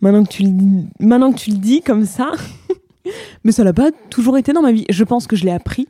[0.00, 2.30] Maintenant que tu le dis, maintenant que tu le dis comme ça,
[3.44, 4.84] mais ça n'a pas toujours été dans ma vie.
[4.90, 5.88] Je pense que je l'ai appris.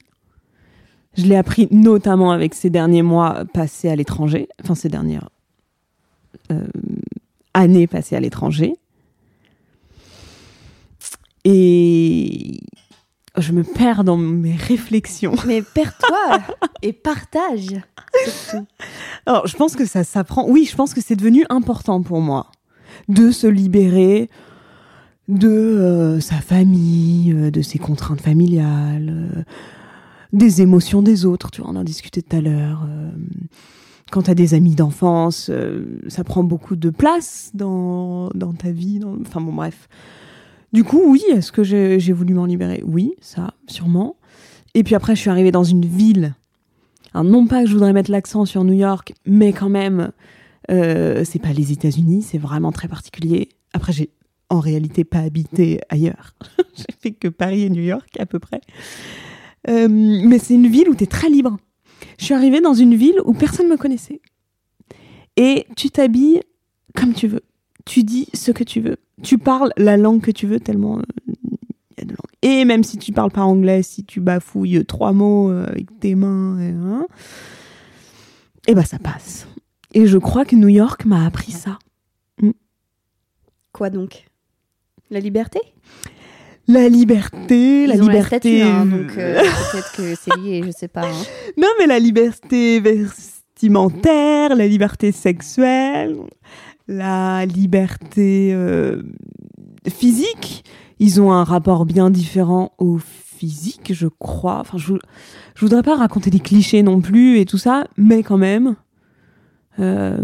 [1.19, 5.29] Je l'ai appris notamment avec ces derniers mois passés à l'étranger, enfin ces dernières
[7.55, 8.75] années passées à l'étranger.
[11.45, 12.61] Et
[13.39, 15.35] je me perds dans mes réflexions.
[15.47, 16.41] Mais perds-toi
[16.83, 17.77] et partage.
[19.27, 20.49] Alors, je pense que ça s'apprend.
[20.49, 22.51] Oui, je pense que c'est devenu important pour moi
[23.09, 24.29] de se libérer
[25.29, 29.43] de euh, sa famille, euh, de ses contraintes familiales, euh,
[30.33, 31.51] des émotions des autres.
[31.51, 32.87] Tu vois, on en discutait tout à l'heure.
[32.89, 33.11] euh,
[34.11, 38.71] quand tu as des amis d'enfance, euh, ça prend beaucoup de place dans, dans ta
[38.71, 38.99] vie.
[38.99, 39.89] dans- Enfin bon, bref.
[40.73, 42.83] Du coup, oui, est-ce que j'ai voulu m'en libérer?
[42.85, 44.17] Oui, ça, sûrement.
[44.75, 46.35] Et puis après, je suis arrivée dans une ville
[47.15, 50.11] alors, non pas que je voudrais mettre l'accent sur New York, mais quand même,
[50.71, 53.49] euh, c'est pas les États-Unis, c'est vraiment très particulier.
[53.73, 54.11] Après, j'ai
[54.51, 56.35] en réalité pas habité ailleurs.
[56.77, 58.61] j'ai fait que Paris et New York à peu près.
[59.71, 61.57] Euh, mais c'est une ville où tu es très libre.
[62.19, 64.21] Je suis arrivée dans une ville où personne me connaissait.
[65.37, 66.41] Et tu t'habilles
[66.95, 67.43] comme tu veux.
[67.85, 68.97] Tu dis ce que tu veux.
[69.23, 72.17] Tu parles la langue que tu veux tellement euh, il y a de langues.
[72.43, 76.15] Et même si tu parles pas anglais, si tu bafouilles trois mots euh, avec tes
[76.15, 77.07] mains, et, hein,
[78.67, 79.47] eh ben ça passe.
[79.95, 81.79] Et je crois que New York m'a appris ça.
[83.73, 84.27] Quoi donc?
[85.11, 85.61] La liberté?
[86.69, 88.27] La liberté, la Ils ont liberté.
[88.59, 89.41] statue, hein, donc euh,
[89.73, 91.03] peut-être que c'est lié, je sais pas.
[91.07, 91.23] hein.
[91.57, 96.17] Non, mais la liberté vestimentaire, la liberté sexuelle,
[96.89, 99.03] la liberté euh,
[99.89, 100.65] physique,
[100.99, 104.59] ils ont un rapport bien différent au physique, je crois.
[104.61, 104.95] Enfin, je,
[105.55, 108.77] je voudrais pas raconter des clichés non plus et tout ça, mais quand même.
[109.79, 110.17] euh,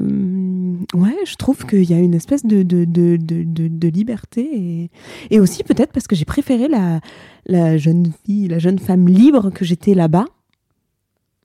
[0.95, 4.49] ouais, je trouve qu'il y a une espèce de, de, de, de, de, liberté.
[4.53, 4.90] Et,
[5.31, 7.01] et aussi peut-être parce que j'ai préféré la,
[7.47, 10.27] la jeune fille, la jeune femme libre que j'étais là-bas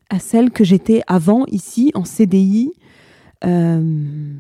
[0.10, 2.72] à celle que j'étais avant ici en CDI
[3.46, 4.34] euh,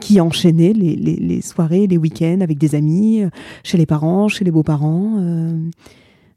[0.00, 3.30] qui enchaînait les, les, les soirées, les week-ends avec des amis, euh,
[3.62, 5.18] chez les parents, chez les beaux-parents.
[5.18, 5.70] euh.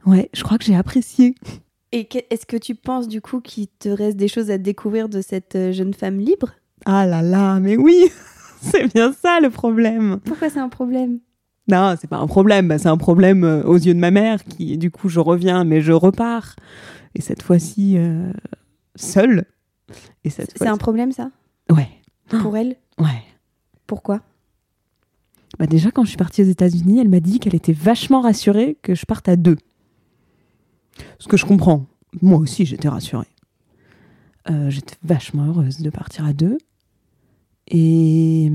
[0.05, 1.35] ouais, je crois que j'ai apprécié.
[1.91, 5.21] Et est-ce que tu penses du coup qu'il te reste des choses à découvrir de
[5.21, 6.53] cette euh, jeune femme libre?
[6.85, 8.05] Ah là là, mais oui,
[8.61, 10.19] c'est bien ça le problème.
[10.25, 11.19] Pourquoi c'est un problème?
[11.67, 14.43] Non, c'est pas un problème, bah, c'est un problème euh, aux yeux de ma mère
[14.43, 16.55] qui, du coup, je reviens, mais je repars.
[17.15, 18.31] Et cette fois-ci, euh,
[18.95, 19.45] seule.
[20.25, 21.29] Et cette C'est un problème ça?
[21.69, 21.87] Ouais,
[22.27, 22.75] pour elle?
[22.99, 23.23] Ouais.
[23.87, 24.21] Pourquoi?
[25.59, 28.77] Bah déjà, quand je suis partie aux États-Unis, elle m'a dit qu'elle était vachement rassurée
[28.81, 29.57] que je parte à deux.
[31.19, 31.85] Ce que je comprends.
[32.21, 33.27] Moi aussi, j'étais rassurée.
[34.49, 36.57] Euh, j'étais vachement heureuse de partir à deux.
[37.67, 38.51] Et,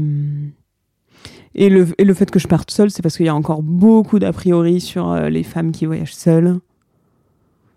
[1.54, 3.62] et, le, et le fait que je parte seule, c'est parce qu'il y a encore
[3.62, 6.58] beaucoup d'a priori sur euh, les femmes qui voyagent seules.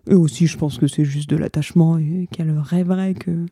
[0.08, 3.46] Et aussi, je pense que c'est juste de l'attachement et qu'elle rêverait que,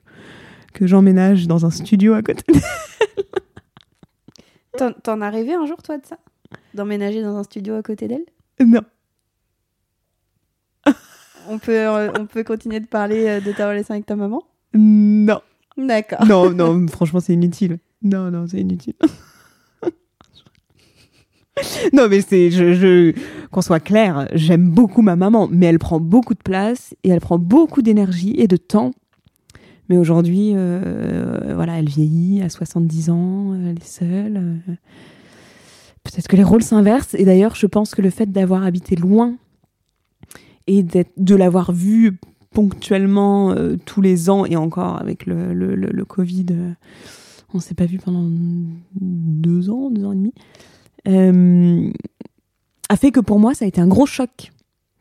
[0.74, 2.44] que j'emménage dans un studio à côté
[4.76, 6.18] T'en- T'en as rêvé un jour toi de ça?
[6.74, 8.24] D'emménager dans un studio à côté d'elle
[8.64, 8.82] Non.
[11.48, 14.42] on peut, euh, on peut continuer de parler euh, de ta relation avec ta maman?
[14.74, 15.40] Non.
[15.86, 16.26] D'accord.
[16.26, 17.78] Non, non, franchement, c'est inutile.
[18.02, 18.94] Non, non, c'est inutile.
[21.92, 23.14] non, mais c'est, je,
[23.50, 27.20] qu'on soit clair, j'aime beaucoup ma maman, mais elle prend beaucoup de place et elle
[27.20, 28.92] prend beaucoup d'énergie et de temps.
[29.88, 34.60] Mais aujourd'hui, euh, voilà, elle vieillit à 70 ans, elle est seule.
[36.04, 37.14] Peut-être que les rôles s'inversent.
[37.14, 39.36] Et d'ailleurs, je pense que le fait d'avoir habité loin
[40.66, 42.18] et de l'avoir vue
[42.52, 46.72] ponctuellement euh, tous les ans et encore avec le, le, le, Covid, euh,
[47.54, 48.28] on s'est pas vu pendant
[49.00, 50.34] deux ans, deux ans et demi,
[51.08, 51.90] euh,
[52.88, 54.52] a fait que pour moi ça a été un gros choc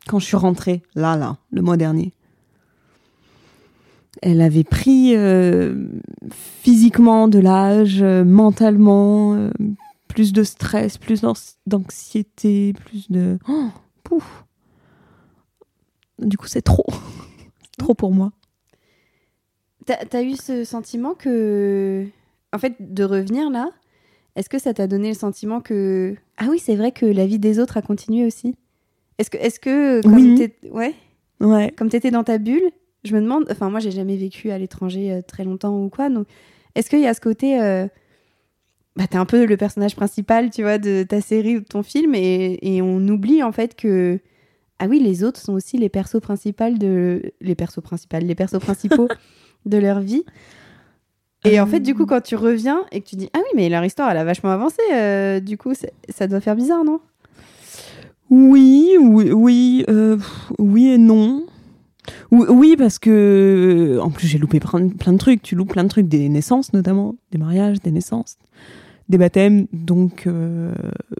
[0.08, 2.14] quand je suis rentrée là là le mois dernier.
[4.22, 5.88] Elle avait pris euh,
[6.32, 9.50] physiquement de l'âge, mentalement,
[10.10, 13.70] plus de stress, plus d'anx- d'anxiété, plus de oh,
[14.04, 14.46] pouf.
[16.20, 16.88] Du coup, c'est trop.
[17.80, 18.32] Trop pour moi.
[19.86, 22.06] T'as as eu ce sentiment que.
[22.54, 23.70] En fait, de revenir là,
[24.36, 26.16] est-ce que ça t'a donné le sentiment que.
[26.38, 28.56] Ah oui, c'est vrai que la vie des autres a continué aussi?
[29.18, 29.38] Est-ce que.
[29.38, 30.02] Est-ce que.
[30.02, 30.50] Comme Oui.
[30.72, 30.94] Ouais.
[31.40, 31.74] Ouais.
[31.78, 32.70] Comme t'étais dans ta bulle,
[33.04, 33.46] je me demande.
[33.50, 36.10] Enfin, moi, j'ai jamais vécu à l'étranger euh, très longtemps ou quoi.
[36.10, 36.28] Donc,
[36.76, 37.60] est-ce qu'il y a ce côté.
[37.62, 37.88] euh,
[38.96, 41.84] Bah, t'es un peu le personnage principal, tu vois, de ta série ou de ton
[41.84, 44.20] film, et, et on oublie en fait que.
[44.80, 47.22] Ah oui, les autres sont aussi les persos principaux de.
[47.42, 49.08] Les persos principaux, les persos principaux
[49.66, 50.24] de leur vie.
[51.46, 53.70] Et en fait, du coup, quand tu reviens et que tu dis Ah oui, mais
[53.70, 55.74] leur histoire, elle a vachement avancé, euh, du coup,
[56.10, 57.00] ça doit faire bizarre, non?
[58.30, 60.18] Oui, oui, oui, euh,
[60.60, 61.46] oui et non.
[62.32, 65.42] Oui, oui, parce que en plus j'ai loupé plein, plein de trucs.
[65.42, 68.38] Tu loupes plein de trucs, des naissances notamment, des mariages, des naissances,
[69.08, 69.68] des baptêmes.
[69.74, 70.74] Donc, euh,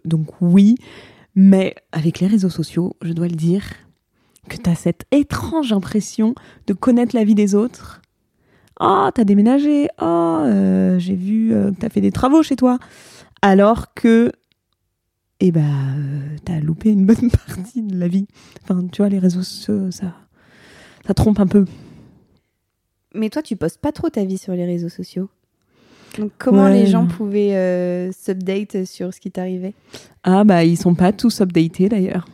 [0.04, 0.76] donc oui.
[1.34, 3.64] Mais avec les réseaux sociaux, je dois le dire,
[4.48, 6.34] que tu as cette étrange impression
[6.66, 8.02] de connaître la vie des autres.
[8.80, 9.88] Oh, t'as déménagé.
[10.00, 10.44] Oh,
[10.98, 12.78] j'ai vu euh, que t'as fait des travaux chez toi.
[13.42, 14.32] Alors que
[15.40, 18.26] et bah, euh, t'as loupé une bonne partie de la vie.
[18.62, 20.14] Enfin, tu vois, les réseaux sociaux, ça,
[21.06, 21.64] ça trompe un peu.
[23.14, 25.30] Mais toi, tu postes pas trop ta vie sur les réseaux sociaux.
[26.18, 26.72] Donc, comment Ouais.
[26.80, 29.74] les gens pouvaient euh, s'update sur ce qui t'arrivait?
[30.24, 32.26] Ah, bah, ils sont pas tous updatés d'ailleurs.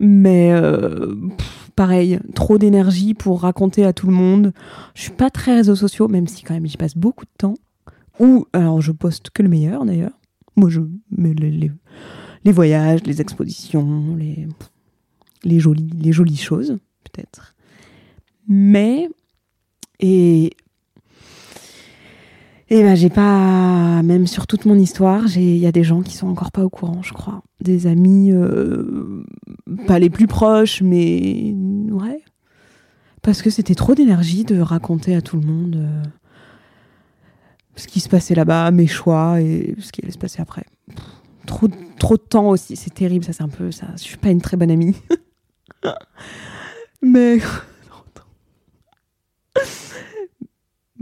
[0.00, 4.52] Mais euh, pff, pareil, trop d'énergie pour raconter à tout le monde.
[4.94, 7.54] Je suis pas très réseaux sociaux, même si quand même j'y passe beaucoup de temps.
[8.18, 10.18] Ou, alors je poste que le meilleur d'ailleurs.
[10.56, 10.80] Moi, je
[11.16, 11.70] mets les, les,
[12.44, 14.46] les voyages, les expositions, les,
[15.44, 17.54] les, jolies, les jolies choses, peut-être.
[18.48, 19.08] Mais,
[20.00, 20.50] et.
[22.74, 24.02] Et ben, j'ai pas.
[24.02, 26.68] Même sur toute mon histoire, il y a des gens qui sont encore pas au
[26.68, 27.40] courant, je crois.
[27.60, 29.22] Des amis, euh,
[29.86, 31.54] pas les plus proches, mais.
[31.92, 32.20] Ouais.
[33.22, 36.02] Parce que c'était trop d'énergie de raconter à tout le monde euh,
[37.76, 40.66] ce qui se passait là-bas, mes choix et ce qui allait se passer après.
[41.46, 41.68] Trop,
[42.00, 43.86] trop de temps aussi, c'est terrible, ça c'est un peu ça.
[43.96, 44.96] Je suis pas une très bonne amie.
[47.02, 47.38] mais.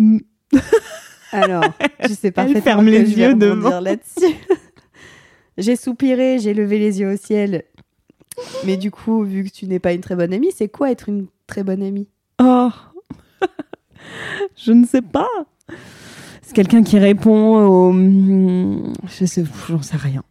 [1.32, 1.64] Alors,
[2.08, 3.80] je sais parfaitement ferme que les yeux devant.
[3.80, 4.34] là-dessus.
[5.58, 7.64] j'ai soupiré, j'ai levé les yeux au ciel.
[8.64, 11.08] Mais du coup, vu que tu n'es pas une très bonne amie, c'est quoi être
[11.08, 12.08] une très bonne amie?
[12.40, 12.70] Oh
[14.56, 15.28] Je ne sais pas.
[16.42, 17.92] C'est quelqu'un qui répond au.
[17.92, 20.22] Je sais, j'en sais rien.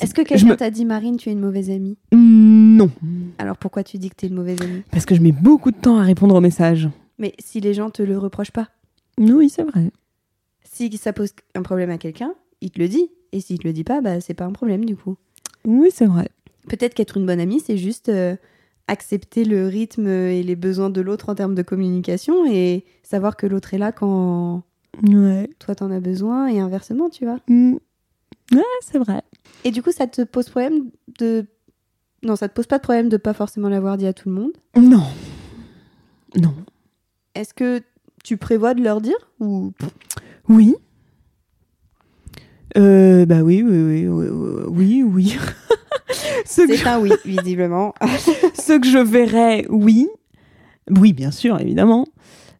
[0.00, 1.98] Est-ce que quelqu'un me- t'a dit Marine, tu es une mauvaise amie?
[2.12, 2.90] Non.
[3.38, 4.82] Alors pourquoi tu dis que tu es une mauvaise amie?
[4.90, 6.88] Parce que je mets beaucoup de temps à répondre aux messages.
[7.18, 8.68] Mais si les gens te le reprochent pas?
[9.18, 9.90] Oui, c'est vrai.
[10.80, 13.10] Si ça pose un problème à quelqu'un, il te le dit.
[13.32, 15.16] Et s'il te le dit pas, bah c'est pas un problème du coup.
[15.66, 16.28] Oui, c'est vrai.
[16.68, 18.34] Peut-être qu'être une bonne amie, c'est juste euh,
[18.88, 23.46] accepter le rythme et les besoins de l'autre en termes de communication et savoir que
[23.46, 24.62] l'autre est là quand
[25.06, 25.48] Ouais.
[25.58, 27.38] toi t'en as besoin et inversement, tu vois.
[27.46, 27.74] Mm.
[28.52, 29.22] Ouais, c'est vrai.
[29.64, 31.46] Et du coup, ça te pose problème de.
[32.22, 34.34] Non, ça te pose pas de problème de pas forcément l'avoir dit à tout le
[34.34, 34.52] monde?
[34.76, 35.04] Non.
[36.36, 36.54] Non.
[37.34, 37.80] Est-ce que
[38.24, 39.72] tu prévois de leur dire ou?
[40.48, 40.74] Oui.
[42.76, 44.28] Euh, bah oui, oui, oui,
[44.68, 45.36] oui, oui,
[46.44, 47.94] ce, c'est un oui, visiblement.
[48.54, 50.08] ce que je verrais, oui.
[50.88, 52.06] Oui, bien sûr, évidemment.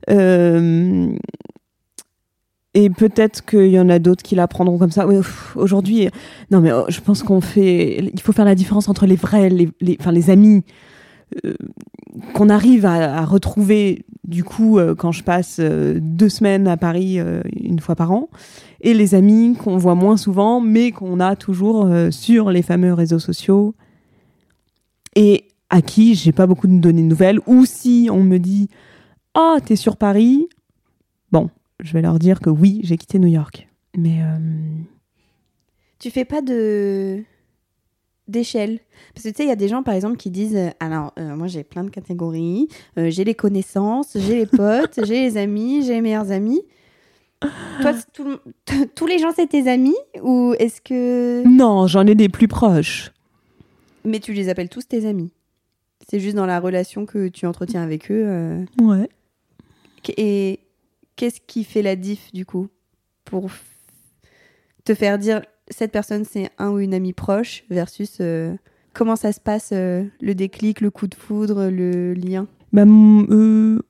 [0.09, 1.13] Euh,
[2.75, 5.07] et peut-être qu'il y en a d'autres qui l'apprendront comme ça.
[5.07, 5.21] Ouais,
[5.57, 6.09] Aujourd'hui,
[6.51, 7.99] non, mais oh, je pense qu'on fait.
[8.13, 10.65] Il faut faire la différence entre les vrais, les, les, enfin, les amis
[11.45, 11.55] euh,
[12.35, 17.19] qu'on arrive à, retrouver, du coup, euh, quand je passe euh, deux semaines à Paris
[17.19, 18.29] euh, une fois par an,
[18.81, 23.19] et les amis qu'on voit moins souvent, mais qu'on a toujours sur les fameux réseaux
[23.19, 23.75] sociaux,
[25.17, 28.69] et à qui j'ai pas beaucoup de données de nouvelles, ou si on me dit
[29.35, 30.49] Ah, t'es sur Paris,
[31.31, 31.51] bon,
[31.83, 33.69] je vais leur dire que oui, j'ai quitté New York.
[33.99, 34.21] Mais
[35.99, 37.23] tu fais pas de
[38.31, 38.81] d'échelle.
[39.15, 41.13] Parce que tu sais il y a des gens par exemple qui disent euh, alors
[41.19, 42.69] euh, moi j'ai plein de catégories.
[42.99, 46.63] Euh, j'ai les connaissances j'ai les potes j'ai les amis j'ai les meilleurs amis.
[47.81, 48.39] Toi tout
[48.95, 53.13] tous les gens c'est tes amis ou est-ce que non, j'en ai des plus proches.
[54.05, 55.33] mais tu les appelles tous tes amis.
[56.09, 59.09] C'est juste dans la relation que tu entretiens avec eux Ouais.
[60.17, 60.61] Et
[61.17, 62.69] qu'est-ce qui fait la diff du coup
[63.25, 63.51] pour
[64.85, 68.55] te faire dire cette personne c'est un ou une amie proche versus euh,
[68.93, 72.47] comment ça se passe euh, le déclic, le coup de foudre, le lien?
[72.73, 73.81] Bah, euh.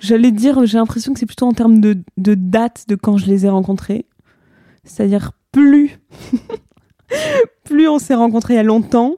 [0.00, 3.26] J'allais dire, j'ai l'impression que c'est plutôt en termes de, de date de quand je
[3.26, 4.06] les ai rencontrés.
[4.82, 5.98] C'est-à-dire, plus,
[7.64, 9.16] plus on s'est rencontrés il y a longtemps,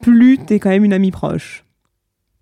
[0.00, 1.64] plus t'es quand même une amie proche.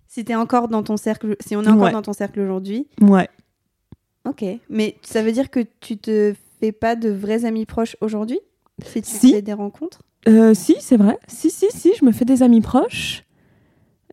[0.07, 1.91] Si t'es encore dans ton cercle, si on est encore Ouais.
[1.91, 3.29] dans ton cercle aujourd'hui, Ouais.
[4.25, 4.43] ok.
[4.69, 6.33] Mais ça veut dire que tu te
[6.65, 8.39] fais pas de vrais amis proches aujourd'hui
[8.85, 9.31] Si tu Si.
[9.33, 11.17] fais des rencontres Euh, si, c'est vrai.
[11.27, 13.23] Si, si, si, je me fais des amis proches.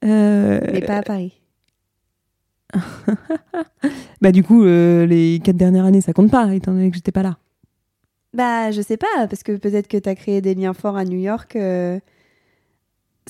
[0.04, 1.32] Euh, Mais pas à Paris.
[4.20, 7.10] Bah, du coup, euh, les quatre dernières années, ça compte pas, étant donné que j'étais
[7.12, 7.38] pas là.
[8.34, 11.18] Bah, je sais pas, parce que peut-être que t'as créé des liens forts à New
[11.18, 11.56] York.
[11.56, 11.98] euh,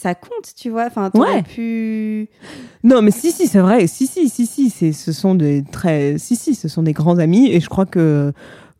[0.00, 0.86] Ça compte, tu vois.
[0.86, 1.42] Enfin, t'aurais Ouais.
[1.42, 2.28] pu.
[2.84, 3.86] Non, mais si, si, c'est vrai.
[3.86, 7.18] Si, si, si, si, c'est, ce sont des très, si, si, ce sont des grands
[7.18, 7.50] amis.
[7.50, 8.32] Et je crois que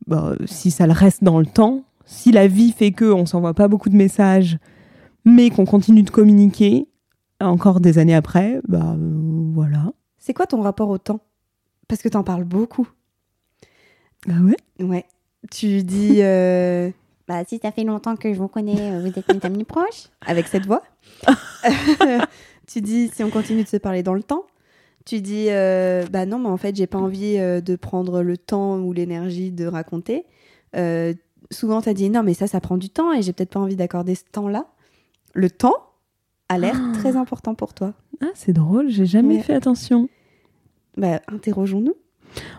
[0.06, 3.54] bah, si ça le reste dans le temps, si la vie fait que on s'envoie
[3.54, 4.58] pas beaucoup de messages,
[5.24, 6.88] mais qu'on continue de communiquer
[7.40, 9.92] encore des années après, bah euh, voilà.
[10.18, 11.20] C'est quoi ton rapport au temps?
[11.88, 12.88] Parce que t'en parles beaucoup.
[14.28, 14.56] Ah ouais.
[14.84, 15.04] Ouais.
[15.50, 16.22] Tu dis.
[16.22, 16.90] euh,
[17.28, 20.08] Bah, si ça fait longtemps que je vous connais, euh, vous êtes mes amis proches.
[20.26, 20.82] Avec cette voix.
[22.66, 24.44] tu dis, si on continue de se parler dans le temps.
[25.04, 28.36] Tu dis, euh, bah non, mais en fait, j'ai pas envie euh, de prendre le
[28.36, 30.24] temps ou l'énergie de raconter.
[30.76, 31.12] Euh,
[31.50, 33.76] souvent, t'as dit, non, mais ça, ça prend du temps et j'ai peut-être pas envie
[33.76, 34.66] d'accorder ce temps-là.
[35.34, 35.74] Le temps
[36.48, 36.92] a l'air Ah.
[36.98, 37.94] très important pour toi.
[38.20, 38.88] Ah, c'est drôle.
[38.90, 39.42] J'ai jamais Ouais.
[39.42, 40.08] fait attention.
[40.96, 41.94] Bah, interrogeons-nous.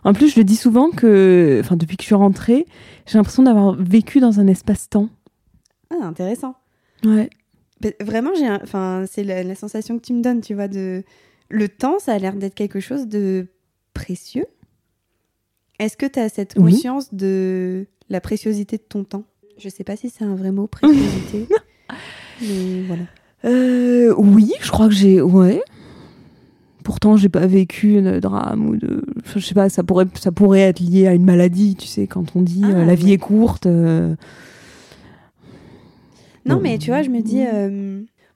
[0.04, 2.66] En plus, je le dis souvent que, enfin, depuis que je suis rentrée,
[3.06, 5.10] j'ai l'impression d'avoir vécu dans un espace-temps.
[5.90, 6.56] Ah, intéressant.
[7.06, 7.30] Ouais.
[7.82, 11.04] Bah, Vraiment, j'ai, enfin, c'est la, la sensation que tu me donnes, tu vois, de
[11.54, 13.48] le temps, ça a l'air d'être quelque chose de
[13.94, 14.46] précieux.
[15.80, 16.74] Est-ce que tu as cette Oui.
[16.74, 19.24] conscience de la préciosité de ton temps?
[19.58, 21.48] Je sais pas si c'est un vrai mot, préciosité.
[22.42, 23.04] mais voilà.
[23.46, 25.22] Euh, oui, je crois que j'ai.
[25.22, 25.62] Ouais.
[26.84, 29.04] Pourtant, j'ai pas vécu de drame ou de.
[29.36, 32.36] je sais pas, ça pourrait, ça pourrait être lié à une maladie, tu sais, quand
[32.36, 33.12] on dit Ah, euh, la vie ouais.
[33.14, 33.68] est courte.
[33.68, 34.16] euh,
[36.46, 36.62] Non, Non.
[36.62, 37.44] mais tu vois, je me dis,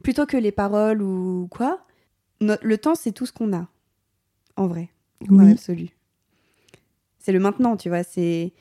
[0.04, 1.80] plutôt que les paroles ou quoi,
[2.42, 3.68] no- le temps, c'est tout ce qu'on a,
[4.56, 4.90] en vrai.
[5.30, 5.48] Oui.
[5.48, 5.90] l'absolu.
[7.20, 8.04] C'est le maintenant, tu vois.
[8.04, 8.54] C'est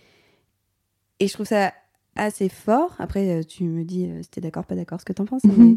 [1.21, 1.73] et je trouve ça
[2.15, 2.95] assez fort.
[2.99, 5.45] Après, euh, tu me dis euh, si t'es d'accord, pas d'accord, ce que t'en penses.
[5.45, 5.55] Mhm.
[5.73, 5.77] mais-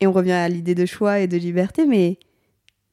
[0.00, 2.18] Et on revient à l'idée de choix et de liberté, mais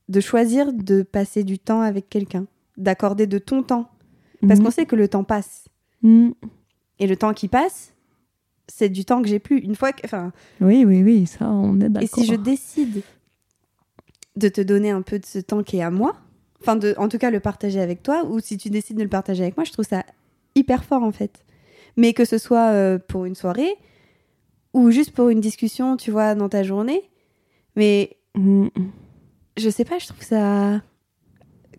[0.10, 2.46] de choisir de passer du temps avec quelqu'un,
[2.78, 3.90] d'accorder de ton temps,
[4.48, 4.66] parce Mhm.
[4.66, 5.66] qu'on sait que le temps passe.
[6.04, 6.34] Mhm.
[7.00, 7.94] Et le temps qui passe,
[8.68, 9.60] c'est du temps que j'ai plus.
[9.60, 12.04] Une fois que, enfin, Oui, oui, oui, ça, on est d'accord.
[12.04, 13.02] Et si je décide
[14.42, 16.16] de te donner un peu de ce temps qui est à moi,
[16.62, 19.10] enfin, de, en tout cas, le partager avec toi, ou si tu décides de le
[19.10, 20.04] partager avec moi, je trouve ça
[20.56, 21.46] hyper fort en fait.
[21.98, 23.76] Mais que ce soit euh, pour une soirée
[24.74, 27.10] ou juste pour une discussion, tu vois, dans ta journée.
[27.76, 30.82] Mais je sais pas, je trouve ça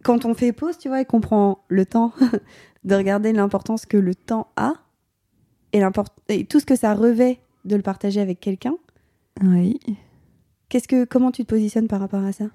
[0.02, 2.12] quand on fait pause, tu vois, et qu'on prend le temps
[2.84, 4.74] de regarder l'importance que le temps a
[5.72, 5.82] et,
[6.28, 8.74] et tout ce que ça revêt de le partager avec quelqu'un.
[9.42, 9.80] Oui.
[10.72, 12.46] Qu'est-ce que, comment tu te positionnes par rapport à ça?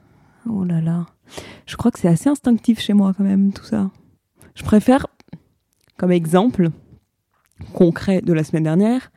[0.50, 1.06] Oh là là.
[1.68, 3.92] Je crois que c'est assez instinctif chez moi quand même, tout ça.
[4.56, 5.06] Je préfère,
[5.98, 6.70] comme exemple
[7.74, 9.12] concret de la semaine dernière,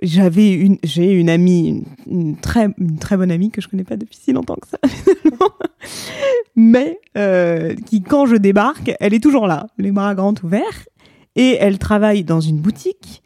[0.00, 3.98] j'avais une, j'ai une amie, une, très, une très bonne amie que je connais pas
[3.98, 4.78] depuis si longtemps que ça,
[6.56, 10.88] mais euh, qui, quand je débarque, elle est toujours là, les bras grands ouverts,
[11.36, 13.22] et elle travaille dans une boutique.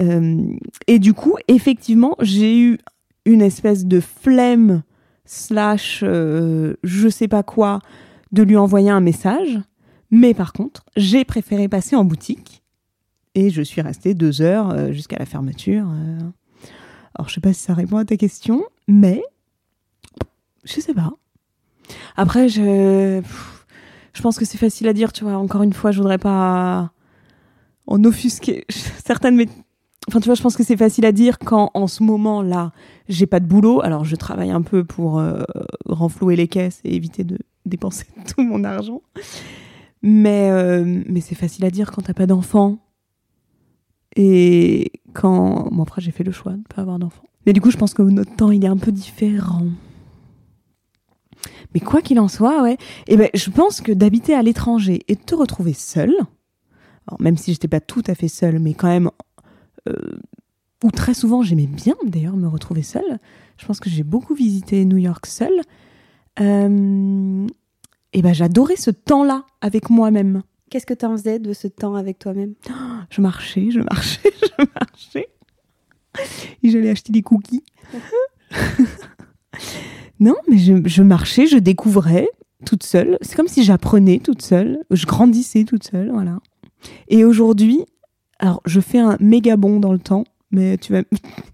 [0.00, 0.42] Euh,
[0.88, 2.78] et du coup, effectivement, j'ai eu
[3.24, 4.82] une espèce de flemme
[5.24, 7.80] slash euh, je sais pas quoi
[8.32, 9.60] de lui envoyer un message.
[10.10, 12.62] Mais par contre, j'ai préféré passer en boutique
[13.34, 15.86] et je suis restée deux heures euh, jusqu'à la fermeture.
[15.88, 16.18] Euh.
[17.14, 19.22] Alors, je sais pas si ça répond à ta question, mais
[20.64, 21.12] je sais pas.
[22.16, 23.22] Après, je,
[24.12, 25.36] je pense que c'est facile à dire, tu vois.
[25.36, 26.92] Encore une fois, je voudrais pas
[27.86, 28.64] en offusquer
[29.04, 29.40] certaines.
[30.08, 32.72] Enfin, tu vois, je pense que c'est facile à dire quand, en ce moment-là,
[33.08, 33.80] j'ai pas de boulot.
[33.82, 35.42] Alors, je travaille un peu pour euh,
[35.86, 39.02] renflouer les caisses et éviter de dépenser tout mon argent.
[40.02, 40.50] Mais,
[40.84, 42.78] mais c'est facile à dire quand t'as pas d'enfant
[44.16, 45.70] et quand.
[45.72, 47.24] Bon, après, j'ai fait le choix de pas avoir d'enfant.
[47.46, 49.66] Mais du coup, je pense que notre temps, il est un peu différent.
[51.74, 52.74] Mais quoi qu'il en soit, ouais.
[53.06, 56.14] Et eh ben, je pense que d'habiter à l'étranger et de te retrouver seule,
[57.06, 59.10] alors même si j'étais pas tout à fait seule, mais quand même,
[59.88, 60.16] euh,
[60.84, 63.18] ou très souvent, j'aimais bien d'ailleurs me retrouver seule.
[63.56, 65.62] Je pense que j'ai beaucoup visité New York seule.
[66.40, 67.46] Euh,
[68.12, 70.42] et ben, j'adorais ce temps-là avec moi-même.
[70.70, 72.54] Qu'est-ce que tu en faisais de ce temps avec toi-même?
[73.10, 75.28] Je marchais, je marchais, je marchais.
[76.62, 77.64] Et j'allais acheter des cookies.
[80.20, 82.28] non, mais je, marchais, je découvrais
[82.66, 83.18] toute seule.
[83.20, 84.78] C'est comme si j'apprenais toute seule.
[84.90, 86.40] Je grandissais toute seule, voilà.
[87.08, 87.84] Et aujourd'hui,
[88.38, 90.24] alors je fais un méga bond dans le temps,
[90.54, 91.02] mais tu vas.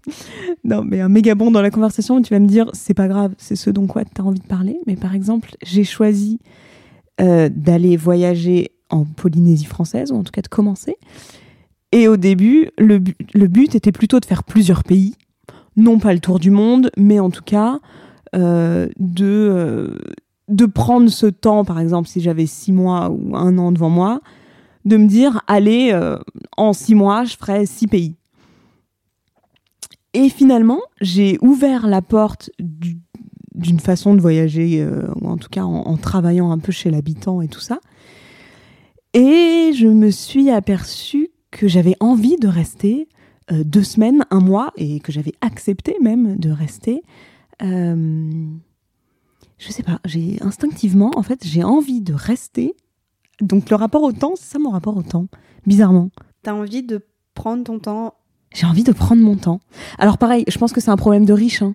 [0.63, 3.33] non, mais un méga bond dans la conversation, tu vas me dire, c'est pas grave,
[3.37, 4.79] c'est ce dont quoi tu as envie de parler.
[4.87, 6.39] Mais par exemple, j'ai choisi
[7.19, 10.95] euh, d'aller voyager en Polynésie française, ou en tout cas de commencer.
[11.91, 15.15] Et au début, le, but était plutôt de faire plusieurs pays,
[15.75, 17.79] non pas le tour du monde, mais en tout cas
[18.35, 19.97] euh, de, euh,
[20.47, 24.21] de prendre ce temps, par exemple, si j'avais six mois ou un an devant moi,
[24.85, 25.93] de me dire, allez,
[26.57, 28.15] en six mois, je ferai six pays.
[30.13, 34.85] Et finalement, j'ai ouvert la porte d'une façon de voyager,
[35.21, 37.79] ou en tout cas en, en travaillant un peu chez l'habitant et tout ça,
[39.13, 43.09] et je me suis aperçue que j'avais envie de rester
[43.51, 47.03] euh, deux semaines, un mois, et que j'avais accepté même de rester.
[47.61, 48.31] Euh,
[49.57, 52.73] je sais pas, j'ai instinctivement, en fait, j'ai envie de rester.
[53.41, 55.27] Donc le rapport au temps, c'est ça mon rapport au temps,
[55.65, 56.09] bizarrement.
[56.43, 58.13] T'as envie de prendre ton temps
[58.53, 59.61] J'ai envie de prendre mon temps.
[59.97, 61.73] Alors pareil, je pense que c'est un problème de riche, hein,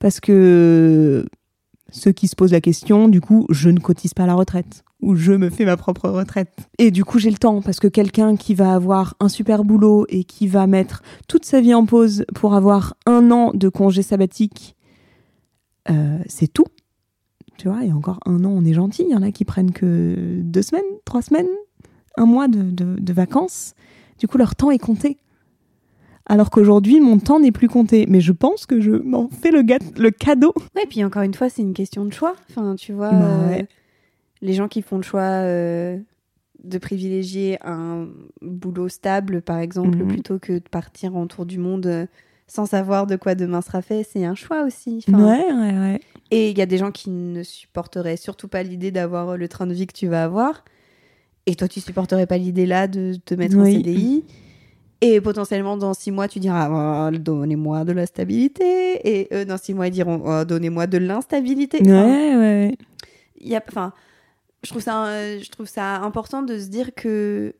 [0.00, 1.26] parce que
[1.90, 5.14] ceux qui se posent la question, du coup, je ne cotise pas la retraite ou
[5.14, 6.68] je me fais ma propre retraite.
[6.78, 10.06] Et du coup, j'ai le temps parce que quelqu'un qui va avoir un super boulot
[10.08, 14.02] et qui va mettre toute sa vie en pause pour avoir un an de congé
[14.02, 14.76] sabbatique,
[15.88, 16.66] euh, c'est tout.
[17.56, 19.04] Tu vois, et encore un an, on est gentil.
[19.08, 21.48] Il y en a qui prennent que deux semaines, trois semaines,
[22.16, 23.74] un mois de, de vacances.
[24.18, 25.18] Du coup, leur temps est compté
[26.28, 28.06] alors qu'aujourd'hui, mon temps n'est plus compté.
[28.08, 29.64] Mais je pense que je m'en fais le,
[29.98, 30.52] le cadeau.
[30.76, 32.34] Ouais, puis encore une fois, c'est une question de choix.
[32.50, 33.62] Enfin, tu vois, bah euh,
[34.42, 35.98] les gens qui font le choix euh,
[36.62, 38.08] de privilégier un
[38.42, 40.08] boulot stable, par exemple, mhm.
[40.08, 42.06] plutôt que de partir en tour du monde euh,
[42.46, 45.04] sans savoir de quoi demain sera fait, c'est un choix aussi.
[45.08, 46.00] ouais, ouais, ouais.
[46.30, 49.66] Et il y a des gens qui ne supporteraient surtout pas l'idée d'avoir le train
[49.66, 50.64] de vie que tu vas avoir.
[51.46, 54.24] Et toi, tu supporterais pas l'idée là de te mettre en CDI.
[55.00, 59.08] Et potentiellement, dans six mois, tu diras oh, donnez-moi de la stabilité.
[59.08, 61.80] Et eux, dans six mois, ils diront oh, donnez-moi de l'instabilité.
[61.82, 62.76] ouais, ouais.
[63.40, 63.92] Y a, enfin,
[64.64, 67.54] je trouve, ça, je trouve ça important de se dire que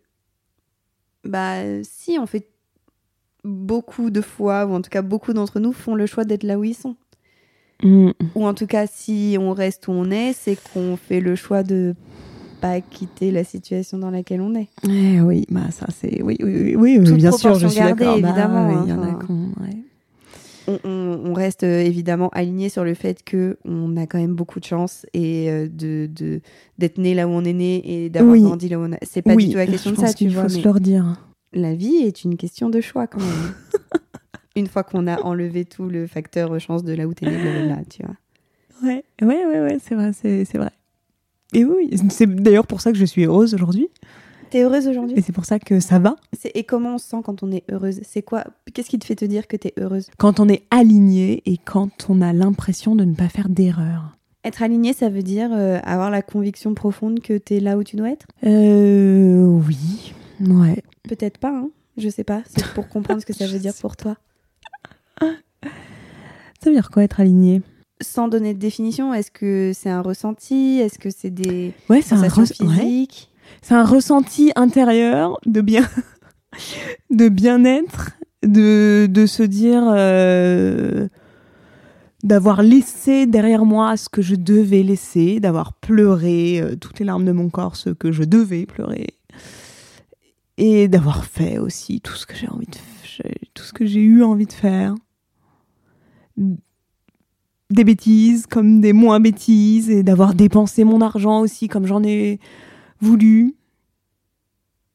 [1.24, 2.48] bah, si on fait
[3.44, 6.58] beaucoup de fois, ou en tout cas beaucoup d'entre nous font le choix d'être là
[6.58, 6.96] où ils sont.
[7.82, 8.10] Mm.
[8.34, 11.62] Ou en tout cas, si on reste où on est, c'est qu'on fait le choix
[11.62, 11.94] de
[12.60, 14.68] pas quitter la situation dans laquelle on est.
[14.88, 18.16] Eh oui, bah ça c'est oui oui oui, bien sûr, je suis d'accord.
[18.16, 19.18] Évidemment, il y en a
[20.84, 24.64] on, reste euh, évidemment aligné sur le fait que on a quand même beaucoup de
[24.64, 26.08] chance et euh, de
[26.78, 28.98] d'être né là où on est né et d'avoir grandi là où on a.
[29.02, 30.44] C'est pas du tout la question de ça, tu vois.
[30.44, 31.16] Il faut se leur dire.
[31.52, 33.54] La vie est une question de choix quand même.
[34.56, 37.78] une fois qu'on a enlevé tout le facteur chance de là où t'es né, là,
[37.88, 38.16] tu vois.
[38.82, 40.70] Ouais, ouais, ouais, ouais c'est vrai, c'est vrai.
[41.52, 43.88] Et oui, c'est d'ailleurs pour ça que je suis heureuse aujourd'hui.
[44.50, 46.16] T'es heureuse aujourd'hui Et c'est pour ça que ça va.
[46.54, 48.00] Et comment on se sent quand on est heureuse?
[48.02, 50.08] C'est quoi Qu'est-ce qui te fait te dire que t'es heureuse?
[50.16, 54.16] Quand on est aligné et quand on a l'impression de ne pas faire d'erreur.
[54.44, 57.96] Être alignée, ça veut dire euh, avoir la conviction profonde que t'es là où tu
[57.96, 58.26] dois être?
[58.46, 60.82] Euh, oui, ouais.
[61.02, 62.42] Peut-être pas, hein Je sais pas.
[62.46, 64.16] C'est pour comprendre ce que ça veut dire pour toi.
[66.60, 67.62] Ça veut dire quoi être aligné?
[68.00, 70.78] Sans donner de définition, est-ce que c'est un ressenti?
[70.78, 72.46] Est-ce que c'est des Ouais, c'est un, ouais.
[72.46, 73.30] physiques?
[73.62, 75.88] C'est un ressenti intérieur de bien,
[77.10, 78.12] de bien-être,
[78.44, 81.08] de, de se dire euh,
[82.22, 87.24] d'avoir laissé derrière moi ce que je devais laisser, d'avoir pleuré euh, toutes les larmes
[87.24, 89.08] de mon corps, ce que je devais pleurer,
[90.56, 92.78] et d'avoir fait aussi tout ce que j'ai envie de,
[93.54, 94.94] tout ce que j'ai eu envie de faire.
[97.70, 102.40] Des bêtises comme des moins bêtises, et d'avoir dépensé mon argent aussi comme j'en ai
[103.00, 103.54] voulu.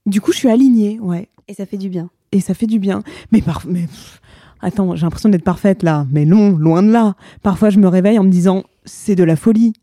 [0.06, 1.30] Du coup, je suis alignée, ouais.
[1.48, 2.10] Et ça fait du bien.
[2.32, 3.04] Et ça fait du bien.
[3.32, 3.62] Mais, par...
[3.68, 4.22] mais pff,
[4.60, 6.08] attends, j'ai l'impression d'être parfaite là.
[6.12, 7.16] Mais non, loin de là.
[7.44, 9.74] Parfois, je me réveille en me disant, c'est de la folie.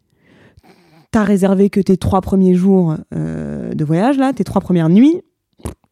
[1.12, 5.22] T'as réservé que tes trois premiers jours euh, de voyage là, tes trois premières nuits.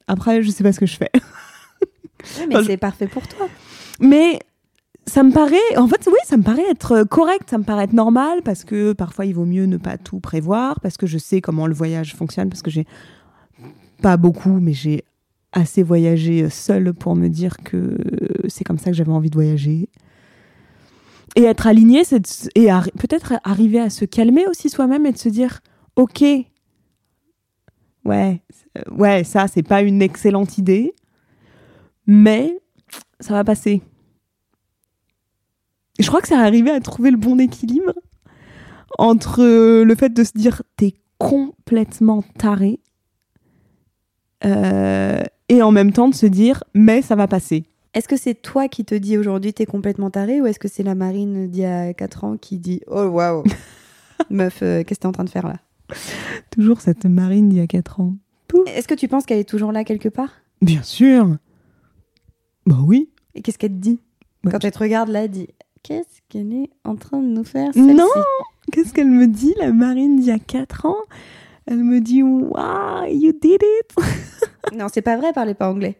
[0.09, 1.11] Après, je sais pas ce que je fais.
[1.14, 3.46] Ouais, mais Enfin, je- c'est parfait pour toi.
[4.01, 4.40] Mais
[5.09, 7.92] ça me paraît, en fait, oui, ça me paraît être correct, ça me paraît être
[7.92, 11.40] normal parce que parfois il vaut mieux ne pas tout prévoir, parce que je sais
[11.40, 12.86] comment le voyage fonctionne, parce que j'ai
[14.02, 15.04] pas beaucoup, mais j'ai
[15.52, 17.96] assez voyagé seule pour me dire que
[18.48, 19.88] c'est comme ça que j'avais envie de voyager.
[21.36, 25.28] Et être aligné, c'est et peut-être arriver à se calmer aussi soi-même et de se
[25.28, 25.61] dire,
[25.96, 26.22] ok,
[28.04, 28.42] ouais,
[28.76, 30.94] euh, ouais, ça c'est pas une excellente idée,
[32.06, 32.59] mais
[33.20, 33.82] ça va passer.
[35.99, 37.92] Et je crois que c'est arrivé à trouver le bon équilibre
[38.99, 42.80] entre euh, le fait de se dire t'es complètement taré
[44.44, 47.64] euh, et en même temps de se dire mais ça va passer.
[47.94, 50.82] Est-ce que c'est toi qui te dis aujourd'hui t'es complètement taré ou est-ce que c'est
[50.82, 53.42] la marine d'il y a 4 ans qui dit oh waouh
[54.30, 55.57] meuf euh, qu'est-ce que t'es en train de faire là?
[56.51, 58.14] Toujours cette marine d'il y a 4 ans.
[58.66, 60.30] Est-ce que tu penses qu'elle est toujours là quelque part?
[60.62, 61.36] Bien sûr.
[62.66, 63.11] Bah oui.
[63.34, 64.01] Et qu'est-ce qu'elle te dit?
[64.42, 65.49] Bah, Quand elle te regarde là, elle dit
[65.83, 68.07] qu'est-ce qu'elle est en train de nous faire Non
[68.72, 70.97] Qu'est-ce qu'elle me dit, la marine d'il y a 4 ans?
[71.66, 74.05] Elle me dit Wow, you did it
[74.76, 75.97] Non, c'est pas vrai, parlez pas anglais.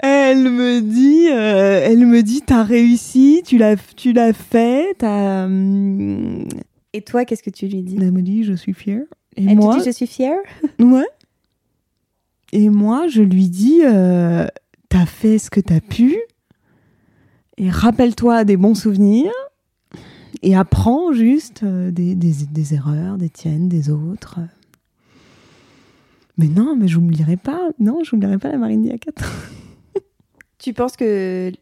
[0.00, 5.44] Elle me dit, euh, elle me dit, t'as réussi, tu l'as, tu l'as fait, t'as.
[5.46, 6.46] hum,
[6.92, 7.96] Et toi, qu'est-ce que tu lui dis?
[8.00, 9.02] Elle me dit, je suis fière.
[9.36, 10.38] Et Elle moi, te dit je suis fière?
[10.78, 11.06] Ouais.
[12.52, 14.46] Et moi, je lui dis, euh,
[14.88, 16.16] t'as fait ce que t'as pu,
[17.56, 19.32] et rappelle-toi des bons souvenirs,
[20.42, 24.38] et apprends juste euh, des, des, des erreurs, des tiennes, des autres.
[26.36, 27.70] Mais non, mais j'oublierai pas.
[27.80, 30.00] Non, j'oublierai pas la marine d'il y a 4 ans.
[30.58, 31.52] Tu penses que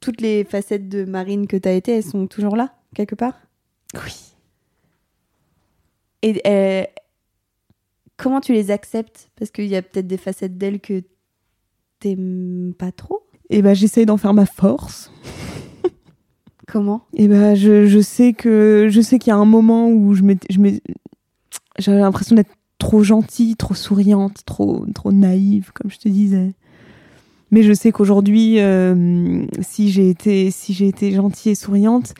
[0.00, 3.34] toutes les facettes de Marine que tu as été, elles sont toujours là, quelque part?
[3.94, 4.34] Oui.
[6.20, 6.84] Et euh,
[8.18, 9.30] comment tu les acceptes?
[9.36, 11.02] Parce qu'il y a peut-être des facettes d'elle que
[12.04, 13.22] t'aimes pas trop?
[13.48, 15.10] Et ben, j'essaye d'en faire ma force.
[16.66, 17.02] Comment?
[17.14, 20.22] Et ben, je, je sais que je sais qu'il y a un moment où je
[21.78, 26.52] j'avais l'impression d'être trop gentille, trop souriante, trop trop naïve, comme je te disais.
[27.50, 32.14] Mais je sais qu'aujourd'hui, euh, si j'ai été si j'ai été gentille et souriante,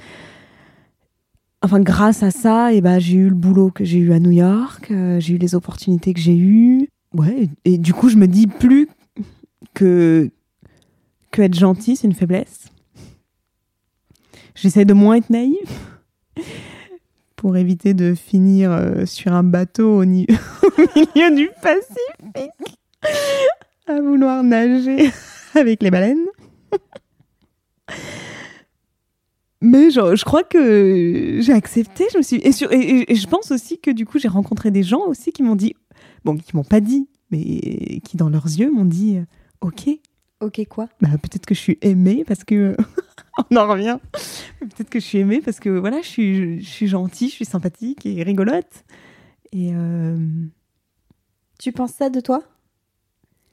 [1.63, 4.31] enfin grâce à ça, et ben j'ai eu le boulot que j'ai eu à New
[4.31, 6.89] York, euh, j'ai eu les opportunités que j'ai eues.
[7.15, 8.89] Ouais, et, et du coup, je me dis plus
[9.75, 10.31] que
[11.31, 12.67] que être gentil, c'est une faiblesse.
[14.55, 15.57] J'essaie de moins être naïve
[17.37, 20.27] pour éviter de finir euh, sur un bateau au, milieu
[21.35, 22.51] du Pacifique
[23.87, 25.11] à vouloir nager
[25.55, 26.25] avec les baleines.
[29.61, 32.05] Mais genre, je crois que j'ai accepté.
[32.13, 34.71] Je me suis et, sur- et- et- je pense aussi que du coup j'ai rencontré
[34.71, 35.75] des gens aussi qui m'ont dit,
[36.25, 39.19] bon, qui m'ont pas dit, mais qui dans leurs yeux m'ont dit,
[39.67, 39.91] ok,
[40.41, 40.89] Ok, quoi?
[41.01, 42.77] Bah, peut-être que je suis aimée parce que
[43.51, 43.99] on en revient.
[44.61, 47.45] Peut-être que je suis aimée parce que voilà, je suis, je suis gentille, je suis
[47.45, 48.85] sympathique et rigolote.
[49.53, 50.19] Et euh,
[51.59, 52.43] Tu penses ça de toi?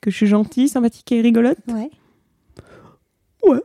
[0.01, 1.59] que je suis gentille, sympathique et rigolote?
[1.67, 1.91] Ouais.
[3.43, 3.61] Ouais.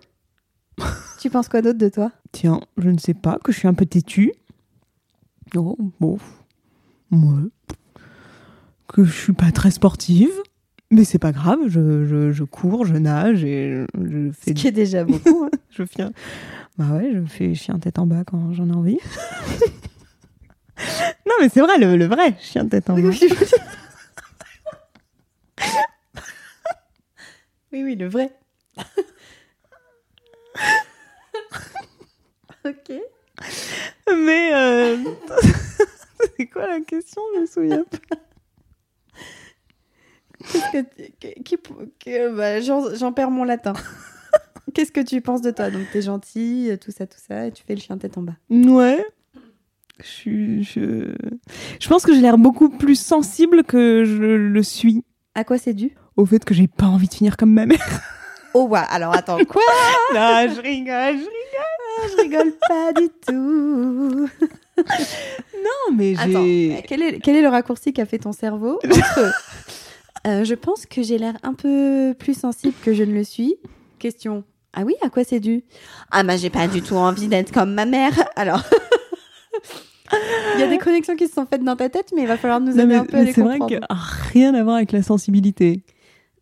[1.18, 2.12] tu penses quoi d'autre de toi?
[2.30, 4.32] Tiens, je ne sais pas, que je suis un peu têtue.
[5.56, 6.18] Oh, bon.
[7.10, 7.48] Ouais.
[8.86, 10.30] Que je suis pas très sportive.
[10.90, 14.54] Mais c'est pas grave, je, je, je cours, je nage et je, je Ce fais
[14.54, 15.44] qui est déjà beaucoup.
[15.44, 15.50] hein.
[15.70, 16.12] je fais un,
[16.78, 18.98] Bah ouais, je fais chien tête en bas quand j'en ai envie.
[21.26, 23.00] non, mais c'est vrai, le, le vrai chien tête en bas.
[27.72, 28.30] Oui, oui, le vrai.
[32.64, 32.92] ok.
[34.08, 34.96] Mais euh,
[36.38, 38.16] c'est quoi la question Je me souviens pas.
[42.00, 43.72] Que- bah, J'en perds mon latin.
[44.74, 45.70] Qu'est-ce que tu penses de toi?
[45.70, 48.34] Donc, t'es gentil, tout ça, tout ça, et tu fais le chien tête en bas.
[48.50, 49.04] Ouais.
[50.00, 51.14] Je, je...
[51.80, 55.02] je pense que j'ai l'air beaucoup plus sensible que je le suis
[55.34, 55.94] À quoi c'est dû?
[56.16, 57.78] Au fait que j'ai pas envie de finir comme ma mère.
[58.58, 59.60] Oh, ouais, alors attends, quoi?
[60.14, 61.26] Non, je rigole, je
[61.58, 64.28] Ah, Je rigole pas du tout.
[65.62, 66.76] Non, mais j'ai.
[66.78, 68.78] euh, quel est, quel est le raccourci qu'a fait ton cerveau?
[68.82, 69.32] Entre
[70.26, 73.56] euh, Je pense que j'ai l'air un peu plus sensible que je ne le suis.
[73.98, 74.44] Question.
[74.72, 75.64] Ah oui, à quoi c'est dû?
[76.10, 78.12] Ah bah j'ai pas du tout envie d'être comme ma mère.
[78.36, 78.62] Alors,
[80.54, 82.36] il y a des connexions qui se sont faites dans ta tête, mais il va
[82.36, 83.86] falloir nous Non, aider mais- un peu à les c'est vrai comprendre.
[83.88, 85.82] que rien à voir avec la sensibilité.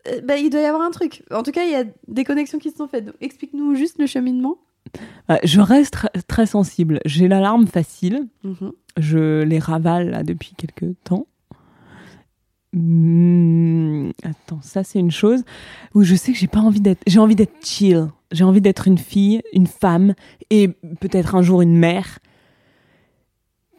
[0.09, 1.23] Euh, bah, il doit y avoir un truc.
[1.31, 3.07] En tout cas, il y a des connexions qui se sont faites.
[3.21, 4.59] Explique-nous juste le cheminement.
[5.29, 7.01] Ah, Je reste tr- très sensible.
[7.07, 8.27] J'ai l'alarme facile.
[8.43, 8.73] Mhm.
[8.99, 11.27] Je les ravale là depuis quelques temps.
[12.77, 15.45] Hmm, attends, ça c'est une chose
[15.95, 17.03] où je sais que j'ai pas envie d'être.
[17.07, 18.09] J'ai envie d'être chill.
[18.33, 20.15] J'ai envie d'être une fille, une femme
[20.51, 20.67] et
[21.01, 22.19] peut-être un jour une mère.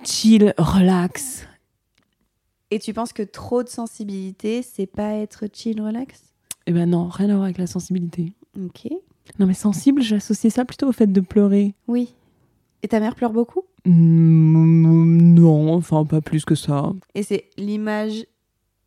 [0.05, 1.45] Chill, relax.
[2.71, 6.23] Et tu penses que trop de sensibilité, c'est pas être chill, relax?
[6.65, 8.33] Eh ben non, rien à voir avec la sensibilité.
[8.57, 8.87] Ok.
[9.39, 11.75] Non mais sensible, j'associais ça plutôt au fait de pleurer.
[11.89, 12.15] Oui.
[12.81, 13.63] Et ta mère pleure beaucoup?
[13.83, 16.93] Hmm, non, enfin pas plus que ça.
[17.13, 18.25] Et c'est l'image.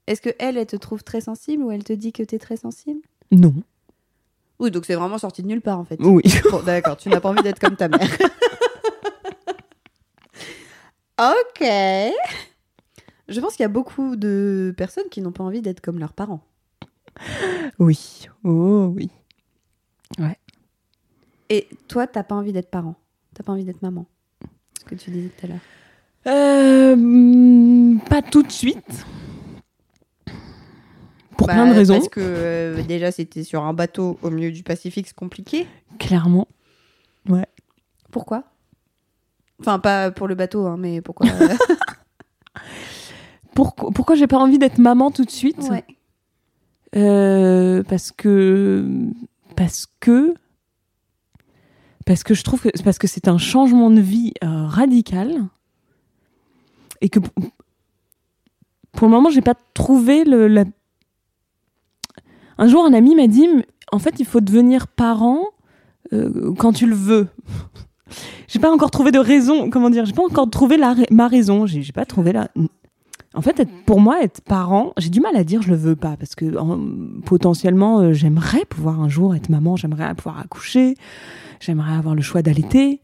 [0.08, 2.56] Est-ce que elle, elle te trouve très sensible ou elle te dit que t'es très
[2.56, 3.00] sensible?
[3.30, 3.52] Non.
[4.58, 6.00] Oui, donc c'est vraiment sorti de nulle part en fait.
[6.00, 6.22] Oui.
[6.50, 8.00] Bon, d'accord, tu n'as pas envie d'être comme ta mère.
[11.20, 11.60] ok.
[13.28, 16.14] Je pense qu'il y a beaucoup de personnes qui n'ont pas envie d'être comme leurs
[16.14, 16.40] parents.
[17.78, 18.28] Oui.
[18.44, 19.10] Oh oui.
[21.50, 22.94] Et toi, t'as pas envie d'être parent?
[23.34, 24.06] T'as pas envie d'être maman?
[24.80, 25.58] Ce que tu disais tout à l'heure.
[26.26, 29.04] Euh, hmm, pas tout de suite.
[31.48, 34.62] Bah, plein de raisons, Parce que euh, déjà, c'était sur un bateau au milieu du
[34.62, 35.66] Pacifique, c'est compliqué.
[35.98, 36.46] clairement.
[38.10, 38.44] Pourquoi?
[39.60, 41.26] Enfin, pas pour le bateau, hein, mais pourquoi?
[43.54, 45.58] Pourquoi, pourquoi j'ai pas envie d'être maman tout de suite?
[45.70, 45.84] Ouais.
[46.96, 48.86] Euh, Parce que
[49.56, 50.34] parce que
[52.06, 55.42] parce que je trouve que parce que c'est un changement de vie euh, radical
[57.00, 57.32] et que pour,
[58.92, 60.64] pour le moment j'ai pas trouvé le la...
[62.58, 63.46] un jour un ami m'a dit
[63.92, 65.42] en fait il faut devenir parent
[66.12, 67.28] euh, quand tu le veux
[68.48, 70.76] j'ai pas encore trouvé de raison comment dire j'ai pas encore trouvé
[71.10, 72.48] ma raison j'ai pas trouvé la
[73.34, 76.16] en fait, pour moi, être parent, j'ai du mal à dire je le veux pas
[76.16, 76.80] parce que en-
[77.24, 80.94] potentiellement, euh, j'aimerais pouvoir un jour être maman, j'aimerais pouvoir accoucher,
[81.60, 83.00] j'aimerais avoir le choix d'allaiter.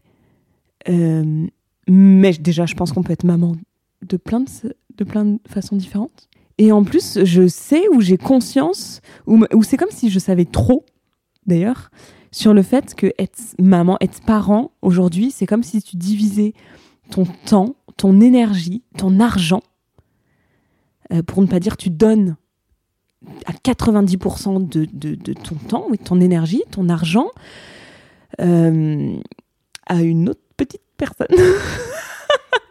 [0.89, 1.45] Euh,
[1.87, 3.55] mais déjà, je pense qu'on peut être maman
[4.01, 6.27] de plein de façons différentes.
[6.57, 10.85] Et en plus, je sais où j'ai conscience, où c'est comme si je savais trop,
[11.45, 11.89] d'ailleurs,
[12.31, 16.53] sur le fait que être maman, être parent, aujourd'hui, c'est comme si tu divisais
[17.09, 19.61] ton temps, ton énergie, ton argent
[21.13, 22.35] euh, pour ne pas dire tu donnes
[23.45, 27.29] à 90% de, ton temps, oui, ton énergie, ton argent,
[28.41, 29.17] euh,
[29.87, 31.27] à une autre petite personne.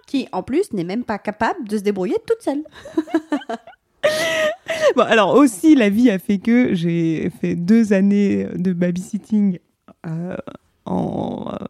[0.06, 2.64] Qui, en plus, n'est même pas capable de se débrouiller toute seule.
[4.96, 9.58] bon, alors aussi, la vie a fait que j'ai fait deux années de babysitting
[10.06, 10.36] euh,
[10.84, 11.64] en, euh,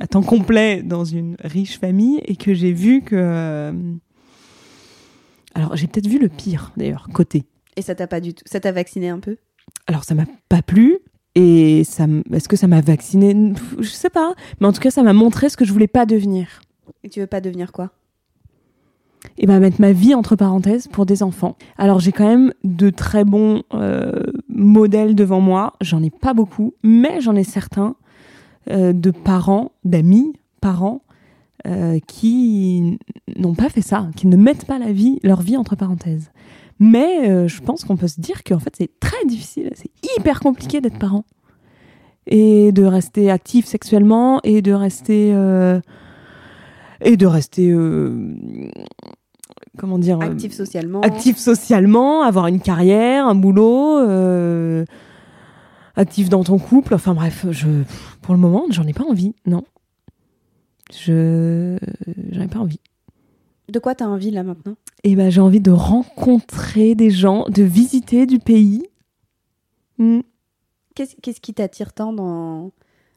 [0.00, 3.16] à temps complet dans une riche famille et que j'ai vu que...
[3.16, 3.72] euh,
[5.54, 7.44] alors, j'ai peut-être vu le pire, d'ailleurs, côté.
[7.76, 8.44] Et ça t'a pas du tout.
[8.46, 9.36] Ça t'a vacciné un peu?
[9.86, 10.98] Alors ça m'a pas plu
[11.34, 13.54] et ça est-ce que ça m'a vacciné?
[13.78, 16.06] Je sais pas, mais en tout cas ça m'a montré ce que je voulais pas
[16.06, 16.60] devenir.
[17.04, 17.90] Et tu veux pas devenir quoi?
[19.38, 21.56] Et bah mettre ma vie entre parenthèses pour des enfants.
[21.78, 24.12] Alors j'ai quand même de très bons euh,
[24.48, 27.96] modèles devant moi, j'en ai pas beaucoup, mais j'en ai certains
[28.70, 31.02] euh, de parents, d'amis, parents
[31.66, 32.98] euh, qui
[33.36, 36.30] n'ont pas fait ça, qui ne mettent pas la vie, leur vie entre parenthèses.
[36.78, 40.80] Mais je pense qu'on peut se dire qu'en fait c'est très difficile, c'est hyper compliqué
[40.80, 41.26] d'être parent
[42.26, 45.34] et de rester actif sexuellement et de rester
[47.02, 48.34] et de rester euh,
[49.78, 51.00] comment dire euh, Actif socialement.
[51.00, 54.84] actif socialement, avoir une carrière, un boulot, euh,
[55.96, 56.94] actif dans ton couple.
[56.94, 57.68] Enfin bref, je,
[58.22, 59.34] pour le moment, j'en ai pas envie.
[59.46, 59.64] Non.
[60.92, 61.78] Je.
[62.32, 62.80] J'en ai pas envie.
[63.68, 64.74] De quoi t'as envie là maintenant?
[65.04, 68.82] Et ben, j'ai envie de rencontrer des gens, de visiter du pays.
[69.98, 70.20] Hmm.
[70.96, 72.72] Qu'est-ce qu'est-ce qui t'attire tant dans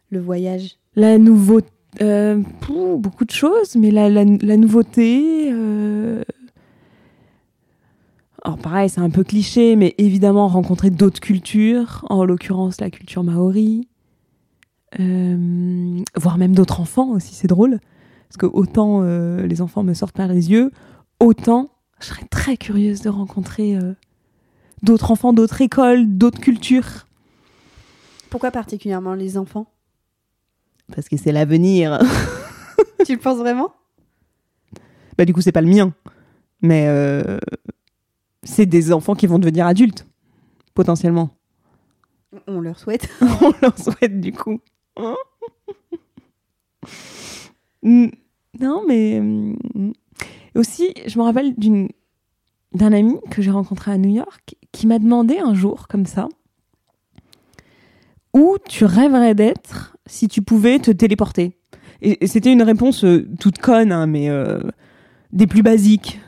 [0.10, 0.78] le voyage?
[0.96, 1.73] La nouveauté.
[2.02, 2.42] Euh,
[2.98, 5.50] beaucoup de choses, mais la, la, la nouveauté.
[5.52, 6.24] euh,
[8.44, 13.24] Alors, pareil, c'est un peu cliché, mais évidemment, rencontrer d'autres cultures, en l'occurrence la culture
[13.24, 13.88] maori.
[15.00, 17.80] Euh, voir même d'autres enfants aussi, c'est drôle.
[18.28, 20.72] Parce que autant euh, les enfants me sortent par les yeux,
[21.20, 21.70] autant
[22.00, 23.94] je serais très curieuse de rencontrer euh,
[24.82, 27.08] d'autres enfants, d'autres écoles, d'autres cultures.
[28.30, 29.68] Pourquoi particulièrement les enfants?
[30.94, 32.00] Parce que c'est l'avenir.
[33.06, 33.74] Tu le penses vraiment?
[35.18, 35.94] Bah du coup c'est pas le mien.
[36.62, 37.38] Mais euh,
[38.44, 40.08] c'est des enfants qui vont devenir adultes
[40.74, 41.30] potentiellement.
[42.48, 43.10] On leur souhaite.
[43.22, 44.62] on leur souhaite du coup.
[44.96, 45.16] Hein
[47.84, 48.08] Mm,
[48.62, 49.94] non mais mm,
[50.56, 51.90] aussi je me rappelle d'une
[52.74, 56.30] d'un ami que j'ai rencontré à New York qui m'a demandé un jour comme ça
[58.34, 61.58] où tu rêverais d'être si tu pouvais te téléporter.
[62.02, 64.60] Et, c'était une réponse euh, toute conne hein, mais euh,
[65.32, 66.20] des plus basiques.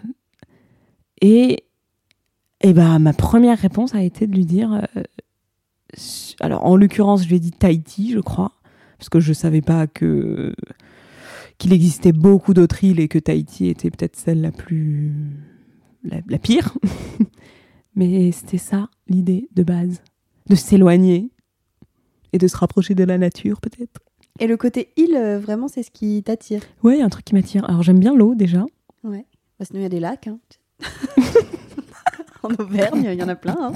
[1.22, 1.64] Et
[2.62, 5.04] et bah ma première réponse a été de lui dire euh,
[6.40, 8.54] alors en l'occurrence je lui ai dit Tahiti je crois
[8.98, 10.56] parce que je savais pas que
[11.58, 15.14] qu'il existait beaucoup d'autres îles et que Tahiti était peut-être celle la plus
[16.04, 16.78] la pire.
[17.96, 20.02] Mais c'était ça l'idée de base
[20.50, 21.32] de s'éloigner
[22.36, 24.02] et de se rapprocher de la nature peut-être
[24.40, 26.62] Et le côté île, euh, vraiment, c'est ce qui t'attire.
[26.84, 28.66] ouais un truc qui m'attire alors j'aime bien l'eau déjà
[29.04, 29.26] Ouais.
[29.60, 30.28] Bah, sinon, il y a des lacs.
[30.28, 30.38] hein.
[32.44, 33.56] en Auvergne, il y en a plein.
[33.60, 33.72] hein.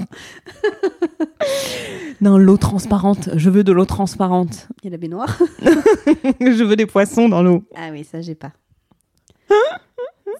[2.20, 5.38] non l'eau transparente je veux de l'eau transparente Il y a la baignoire.
[6.40, 8.52] je veux des poissons dans l'eau Ah oui, ça, j'ai pas.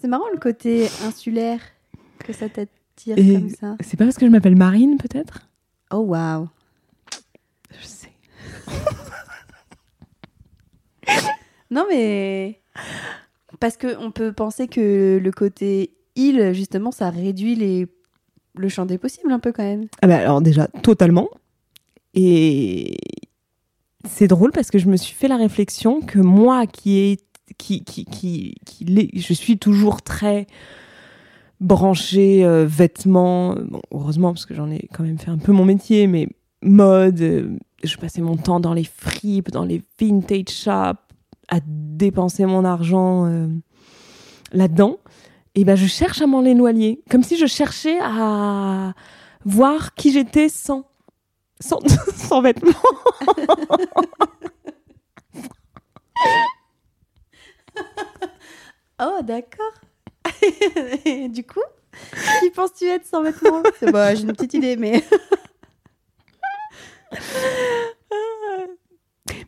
[0.00, 1.60] c'est marrant le côté insulaire
[2.18, 3.76] que ça t'attire comme ça.
[3.80, 5.48] c'est pas parce que je m'appelle Marine peut-être?
[5.92, 6.48] Oh, waouh.
[7.80, 8.09] je sais
[11.70, 12.60] Non, mais.
[13.58, 17.86] Parce qu'on peut penser que le côté île, justement, ça réduit les...
[18.54, 19.86] le champ des possibles un peu quand même.
[20.02, 21.28] Ah bah alors déjà, totalement.
[22.14, 22.96] Et
[24.08, 27.20] c'est drôle parce que je me suis fait la réflexion que moi qui est
[27.58, 30.46] qui qui qui, qui je suis toujours très
[31.60, 33.56] branchée euh, vêtements
[33.90, 36.28] heureusement parce que j'en ai quand même fait un peu mon métier mais
[36.62, 41.09] mode euh, je passais mon temps dans les fripes dans les vintage shops
[41.50, 43.46] à dépenser mon argent euh,
[44.52, 44.98] là-dedans
[45.54, 48.92] et ben je cherche à m'en éloigner comme si je cherchais à
[49.44, 50.84] voir qui j'étais sans
[51.60, 51.78] sans,
[52.14, 52.72] sans vêtements
[59.02, 59.72] Oh, d'accord.
[61.30, 61.60] Du coup,
[62.40, 63.62] qui penses-tu être sans vêtements?
[63.78, 65.02] C'est- bah, J'ai une petite idée, mais.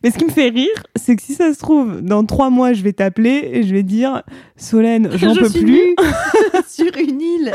[0.03, 2.73] Mais ce qui me fait rire, c'est que si ça se trouve, dans trois mois,
[2.73, 4.23] je vais t'appeler et je vais dire
[4.57, 5.95] Solène, j'en Je peux suis plus
[6.67, 7.51] sur une île.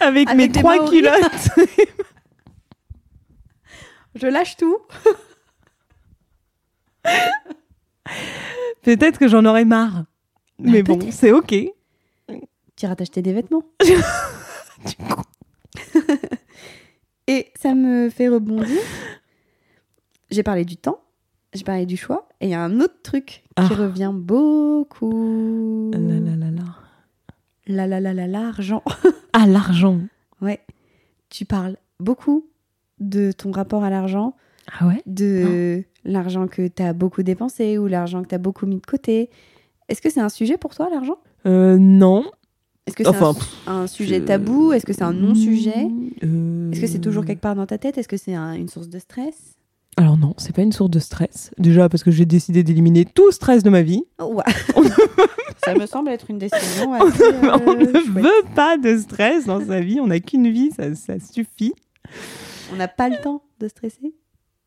[0.00, 0.90] avec, Avec mes trois Maoris.
[0.90, 1.68] culottes.
[4.14, 4.76] Je lâche tout.
[8.82, 10.04] Peut-être que j'en aurai marre.
[10.58, 11.48] Bah, Mais bon, c'est ok.
[11.48, 13.62] Tu iras t'acheter des vêtements.
[13.84, 15.22] Du coup.
[17.26, 18.80] Et ça me fait rebondir.
[20.30, 21.00] J'ai parlé du temps,
[21.52, 23.66] j'ai parlé du choix, et il y a un autre truc Ah.
[23.66, 24.12] qui revient
[25.04, 25.90] beaucoup.
[25.92, 26.62] La la la la.
[27.66, 28.82] La la la la l'argent.
[29.32, 30.00] Ah, l'argent.
[30.42, 30.58] Ouais.
[31.28, 32.46] Tu parles beaucoup
[32.98, 34.34] de ton rapport à l'argent,
[34.78, 35.00] Ah ouais?
[35.06, 38.84] de l'argent que tu as beaucoup dépensé ou l'argent que tu as beaucoup mis de
[38.86, 39.30] côté.
[39.88, 41.18] Est-ce que c'est un sujet pour toi, l'argent?
[41.46, 42.24] Euh, Non.
[42.86, 43.34] Est-ce que c'est Enfin,
[43.68, 44.72] un, sujet je- tabou?
[44.72, 45.86] Est-ce que c'est un non-sujet?
[46.24, 47.98] Euh, Est-ce que c'est toujours quelque part dans ta tête?
[47.98, 49.54] Est-ce que c'est un- une source de stress?
[50.00, 51.50] Alors non, c'est pas une source de stress.
[51.58, 54.02] Déjà parce que j'ai décidé d'éliminer tout stress de ma vie.
[54.18, 54.44] Oh, ouais.
[55.62, 58.06] Ça me semble être une décision assez, euh, on ne chouette.
[58.06, 60.00] veut pas de stress dans sa vie.
[60.00, 61.74] On n'a qu'une vie, ça, ça suffit.
[62.72, 64.14] On n'a pas le temps de stresser?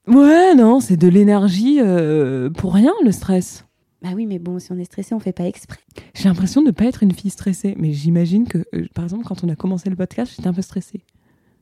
[0.07, 3.65] Ouais, non, c'est de l'énergie euh, pour rien, le stress.
[4.03, 5.79] Bah oui, mais bon, si on est stressé, on fait pas exprès.
[6.13, 7.73] J'ai l'impression de ne pas être une fille stressée.
[7.79, 10.61] Mais j'imagine que, euh, par exemple, quand on a commencé le podcast, j'étais un peu
[10.61, 11.01] stressée.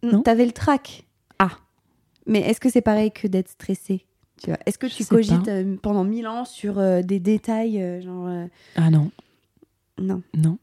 [0.04, 0.24] Non?
[0.24, 1.08] T'avais le trac.
[2.28, 4.06] Mais est-ce que c'est pareil que d'être stressé
[4.66, 8.30] Est-ce que tu cogites euh, pendant mille ans sur euh, des détails euh, genre
[8.76, 9.12] Ah non,
[10.00, 10.58] non non.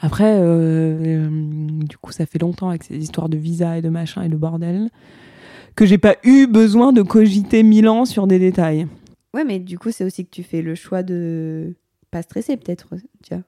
[0.00, 4.28] Après, du coup, ça fait longtemps avec ces histoires de visa et de machin et
[4.28, 4.90] de bordel
[5.76, 8.86] que j'ai pas eu besoin de cogiter mille ans sur des détails.
[9.32, 11.74] Ouais, mais du coup, c'est aussi que tu fais le choix de
[12.12, 12.94] pas stresser, peut-être.
[13.24, 13.42] Tu vois?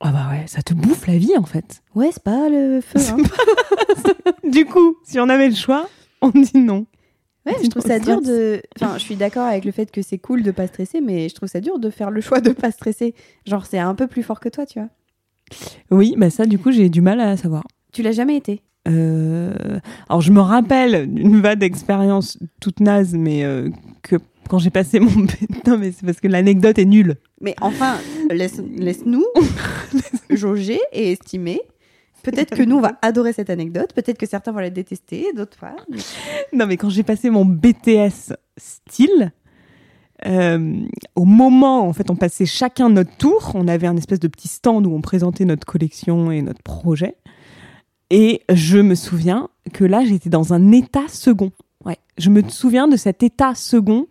[0.00, 1.82] Ah bah ouais, ça te bouffe la vie en fait.
[1.94, 3.00] Ouais, c'est pas le feu.
[3.10, 3.18] Hein.
[4.48, 5.88] Du coup, si on avait le choix,
[6.22, 6.86] on dit non.
[7.48, 8.62] Ouais, je trouve ça dur de.
[8.80, 11.34] Enfin, je suis d'accord avec le fait que c'est cool de pas stresser, mais je
[11.34, 13.14] trouve ça dur de faire le choix de pas stresser.
[13.46, 14.88] Genre, c'est un peu plus fort que toi, tu vois.
[15.90, 17.64] Oui, bah ça, du coup, j'ai du mal à savoir.
[17.92, 18.60] Tu l'as jamais été?
[18.86, 23.68] Euh, Alors, je me rappelle d'une vague d'expérience toute naze, mais euh,
[24.02, 24.16] que
[24.48, 25.10] quand j'ai passé mon.
[25.66, 27.16] non, mais c'est parce que l'anecdote est nulle.
[27.40, 27.96] Mais enfin,
[28.30, 29.24] laisse- laisse-nous
[30.30, 31.60] jauger et estimer.
[32.30, 33.92] Peut-être que nous, on va adorer cette anecdote.
[33.94, 35.76] Peut-être que certains vont la détester, d'autres pas.
[36.52, 39.32] Non, mais quand j'ai passé mon BTS style,
[40.26, 40.80] euh,
[41.14, 44.28] au moment où en fait on passait chacun notre tour, on avait un espèce de
[44.28, 47.16] petit stand où on présentait notre collection et notre projet.
[48.10, 51.52] Et je me souviens que là, j'étais dans un état second.
[51.84, 54.06] Ouais, je me souviens de cet état second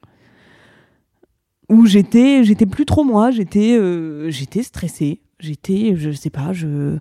[1.69, 3.31] où j'étais, j'étais plus trop moi.
[3.31, 5.21] J'étais, euh, j'étais stressée.
[5.39, 6.97] J'étais, je sais pas, je.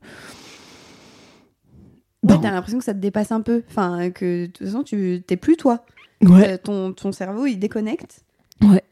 [2.35, 3.63] Ouais, t'as l'impression que ça te dépasse un peu.
[3.69, 5.85] Enfin, que de toute façon, tu t'es plus toi.
[6.23, 6.55] Ouais.
[6.55, 8.23] Euh, ton, ton cerveau, il déconnecte.
[8.63, 8.83] Ouais.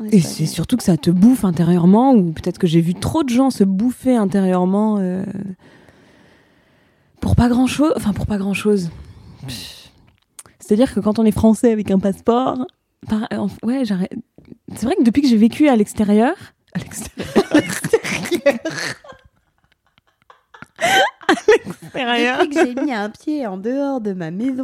[0.00, 3.22] Ouais, Et c'est surtout que ça te bouffe intérieurement, ou peut-être que j'ai vu trop
[3.22, 5.24] de gens se bouffer intérieurement euh,
[7.20, 7.92] pour pas grand chose.
[7.96, 8.90] Enfin, pour pas grand chose.
[10.58, 12.66] C'est-à-dire que quand on est français avec un passeport,
[13.08, 14.12] par- euh, ouais, j'arrête.
[14.74, 16.34] C'est vrai que depuis que j'ai vécu à l'extérieur,
[16.74, 17.52] à l'extérieur,
[21.28, 24.62] à l'extérieur, Depuis que j'ai mis un pied en dehors de ma maison,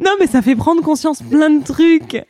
[0.00, 2.24] Non, mais ça fait prendre conscience plein de trucs.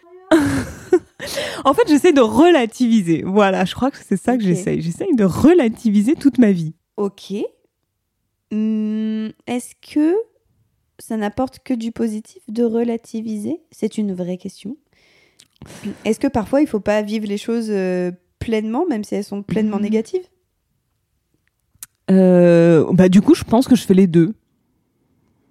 [1.64, 3.22] en fait, j'essaie de relativiser.
[3.26, 4.46] Voilà, je crois que c'est ça que Ok.
[4.48, 4.80] j'essaye.
[4.80, 6.74] J'essaye de relativiser toute ma vie.
[6.96, 7.34] ok.
[8.50, 10.14] Hum, Est-ce que
[10.98, 13.60] ça n'apporte que du positif de relativiser?
[13.70, 14.76] C'est une vraie question.
[16.06, 19.42] Est-ce que parfois il faut pas vivre les choses euh, pleinement, même si elles sont
[19.42, 19.82] pleinement Mhm.
[19.82, 20.26] négatives
[22.10, 24.34] Euh, bah, du coup, je pense que je fais les deux.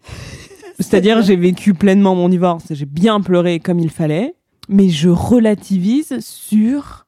[0.79, 4.35] C'est-à-dire, j'ai vécu pleinement mon divorce, j'ai bien pleuré comme il fallait,
[4.69, 7.05] mais je relativise sur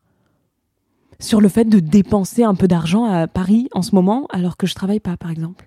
[1.21, 4.65] sur le fait de dépenser un peu d'argent à Paris en ce moment alors que
[4.67, 5.65] je travaille pas, par exemple.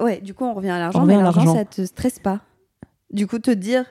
[0.00, 1.54] Ouais, du coup, on revient à l'argent, mais l'argent.
[1.54, 2.40] ça te stresse pas?
[3.12, 3.84] Du coup, te dire.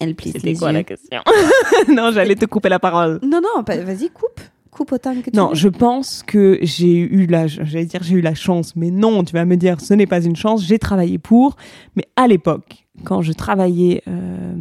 [0.00, 0.82] Elle plisse les yeux.
[0.82, 1.20] question
[1.88, 3.18] Non, j'allais te couper la parole.
[3.22, 4.40] Non, non, vas-y, coupe.
[4.70, 5.54] Coupe autant que tu Non, veux.
[5.54, 9.34] je pense que j'ai eu la, j'allais dire j'ai eu la chance, mais non, tu
[9.34, 10.64] vas me dire ce n'est pas une chance.
[10.64, 11.56] J'ai travaillé pour,
[11.94, 14.54] mais à l'époque, quand je travaillais euh,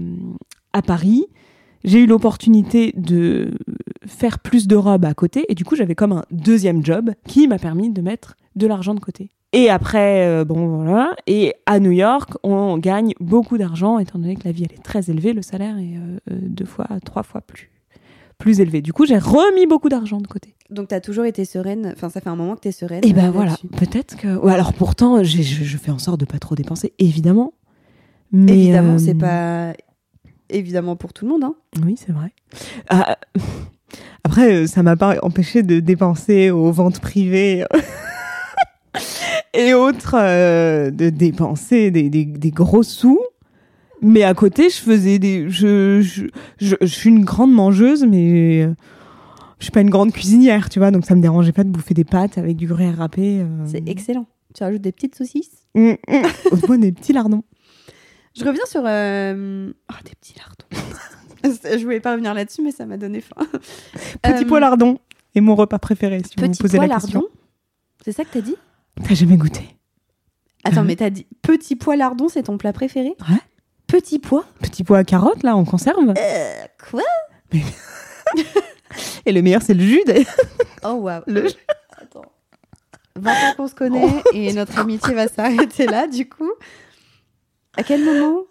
[0.73, 1.27] à Paris,
[1.83, 3.57] j'ai eu l'opportunité de
[4.05, 7.47] faire plus de robes à côté, et du coup j'avais comme un deuxième job qui
[7.47, 9.29] m'a permis de mettre de l'argent de côté.
[9.53, 14.35] Et après, euh, bon voilà, et à New York, on gagne beaucoup d'argent, étant donné
[14.35, 17.23] que la vie elle est très élevée, le salaire est euh, euh, deux fois, trois
[17.23, 17.71] fois plus
[18.41, 18.81] plus élevé.
[18.81, 20.55] Du coup, j'ai remis beaucoup d'argent de côté.
[20.69, 21.93] Donc, t'as toujours été sereine.
[21.95, 23.05] Enfin, ça fait un moment que t'es sereine.
[23.05, 24.35] Et ben euh, voilà, peut-être que.
[24.37, 27.53] Ouais, alors pourtant, je fais en sorte de pas trop dépenser, évidemment.
[28.31, 29.73] Mais, Évidemment, euh, c'est pas
[30.51, 31.43] évidemment pour tout le monde.
[31.43, 31.55] Hein.
[31.85, 32.31] Oui, c'est vrai.
[32.89, 33.17] Ah,
[34.23, 37.63] après, euh, ça m'a pas empêché de dépenser aux ventes privées
[39.53, 43.19] et autres, euh, de dépenser des, des, des gros sous.
[44.01, 45.49] Mais à côté, je faisais des.
[45.49, 46.25] Je, je,
[46.59, 48.73] je, je suis une grande mangeuse, mais euh,
[49.59, 51.93] je suis pas une grande cuisinière, tu vois, donc ça me dérangeait pas de bouffer
[51.93, 53.41] des pâtes avec du gruyère râpé.
[53.41, 53.45] euh.
[53.67, 54.25] C'est excellent.
[54.55, 55.51] Tu rajoutes des petites saucisses?
[55.75, 55.95] Mm, mm.
[56.51, 57.43] Au-delà des petits lardons.
[58.37, 58.81] Je reviens sur.
[58.85, 60.83] euh, Oh, des petits lardons.
[61.77, 63.35] Je voulais pas revenir là-dessus, mais ça m'a donné faim.
[64.21, 64.99] Petit Euh, pois lardon
[65.35, 67.23] est mon repas préféré, si vous me Petit posez pois la question.
[68.05, 68.55] C'est ça que t'as dit?
[69.07, 69.61] T'as jamais goûté
[70.63, 70.83] Attends, Euh.
[70.83, 73.15] mais t'as dit petit pois lardon, c'est ton plat préféré?
[73.29, 73.37] Ouais.
[73.87, 74.45] Petit pois?
[74.61, 76.13] Petit pois à carotte, là, en conserve.
[76.17, 76.53] Euh,
[76.89, 77.01] quoi?
[79.25, 80.01] Et le meilleur, c'est le jus.
[80.05, 80.25] d'ailleurs.
[80.83, 81.21] Oh waouh.
[81.27, 81.47] Le-
[81.97, 82.25] Attends.
[83.15, 86.49] 20 ans qu'on se connaît et notre amitié va s'arrêter là, du coup.
[87.77, 88.41] À quel moment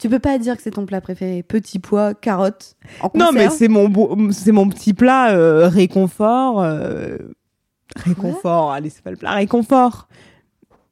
[0.00, 1.42] Tu peux pas dire que c'est ton plat préféré?
[1.42, 6.62] Petit pois, carotte, en Non, mais c'est mon, c'est mon petit plat euh, réconfort.
[6.62, 7.16] euh,
[7.96, 10.08] Réconfort, allez, c'est pas le plat réconfort.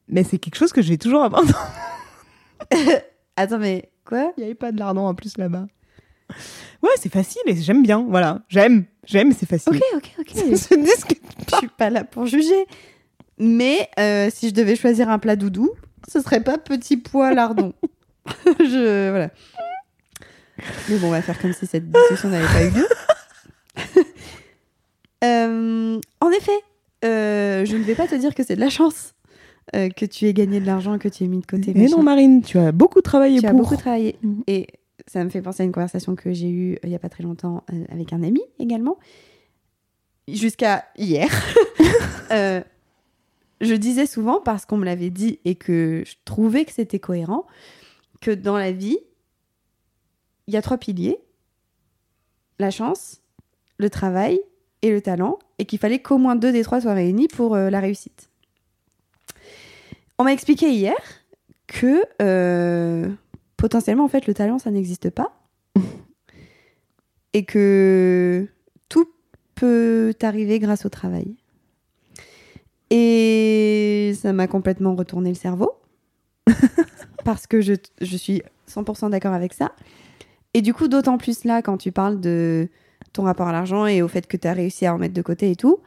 [0.08, 1.52] Mais c'est quelque chose que j'ai toujours abandonné.
[3.36, 4.32] Attends, mais quoi?
[4.36, 5.66] Il n'y avait pas de lardon en plus là-bas.
[6.82, 8.04] Ouais, c'est facile et j'aime bien.
[8.08, 9.74] Voilà, j'aime, j'aime, c'est facile.
[9.74, 10.32] Ok, ok, ok.
[10.34, 12.66] Je Je suis pas là pour juger.
[13.38, 15.70] Mais euh, si je devais choisir un plat doudou,
[16.08, 17.72] ce serait pas petit pois lardon.
[18.60, 19.30] je voilà.
[20.88, 22.86] Mais bon, on va faire comme si cette discussion n'avait pas eu lieu.
[25.24, 26.58] Euh, en effet,
[27.02, 29.14] euh, je ne vais pas te dire que c'est de la chance
[29.74, 31.72] euh, que tu aies gagné de l'argent, que tu aies mis de côté.
[31.74, 33.60] Mais non, Marine, tu as beaucoup travaillé tu as pour.
[33.60, 34.18] beaucoup travaillé.
[34.22, 34.42] Mhm.
[34.48, 34.66] Et
[35.06, 37.22] ça me fait penser à une conversation que j'ai eue il y a pas très
[37.22, 38.98] longtemps avec un ami également.
[40.28, 41.28] Jusqu'à hier.
[43.60, 47.46] Je disais souvent, parce qu'on me l'avait dit et que je trouvais que c'était cohérent,
[48.20, 48.98] que dans la vie,
[50.46, 51.18] il y a trois piliers.
[52.58, 53.20] La chance,
[53.78, 54.40] le travail
[54.82, 55.38] et le talent.
[55.58, 58.28] Et qu'il fallait qu'au moins deux des trois soient réunis pour euh, la réussite.
[60.18, 60.96] On m'a expliqué hier
[61.66, 63.10] que euh,
[63.56, 65.32] potentiellement, en fait, le talent, ça n'existe pas.
[67.32, 68.48] et que
[68.88, 69.08] tout
[69.54, 71.34] peut arriver grâce au travail.
[72.90, 75.72] Et ça m'a complètement retourné le cerveau.
[77.24, 79.72] parce que je, je suis 100% d'accord avec ça.
[80.52, 82.68] Et du coup, d'autant plus là, quand tu parles de
[83.12, 85.22] ton rapport à l'argent et au fait que tu as réussi à en mettre de
[85.22, 85.78] côté et tout,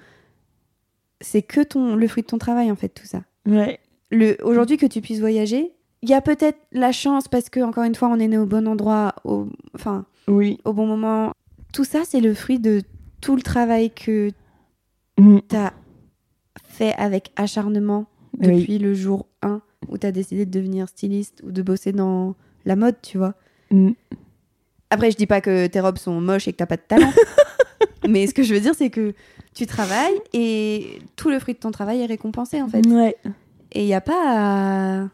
[1.22, 3.80] c'est que ton, le fruit de ton travail, en fait, tout ça Ouais.
[4.12, 5.72] le aujourd'hui que tu puisses voyager,
[6.02, 8.45] il y a peut-être la chance parce que encore une fois on est né au
[8.45, 10.60] bon endroit, au, enfin Oui.
[10.66, 11.32] au bon moment.
[11.74, 12.82] Tout ça c'est le fruit de
[13.22, 14.32] tout le travail que
[15.20, 15.39] Mm.
[15.50, 15.74] tu as
[16.78, 18.05] fait avec acharnement
[18.39, 18.59] Oui.
[18.59, 22.36] depuis le jour 1 où tu as décidé de devenir styliste ou de bosser dans
[22.65, 23.34] la mode, tu vois.
[23.71, 23.91] Mm.
[24.89, 27.11] Après, je dis pas que tes robes sont moches et que t'as pas de talent.
[28.07, 29.13] Mais ce que je veux dire, c'est que
[29.53, 32.86] tu travailles et tout le fruit de ton travail est récompensé, en fait.
[32.88, 33.15] Ouais.
[33.73, 35.09] Et il n'y a pas à...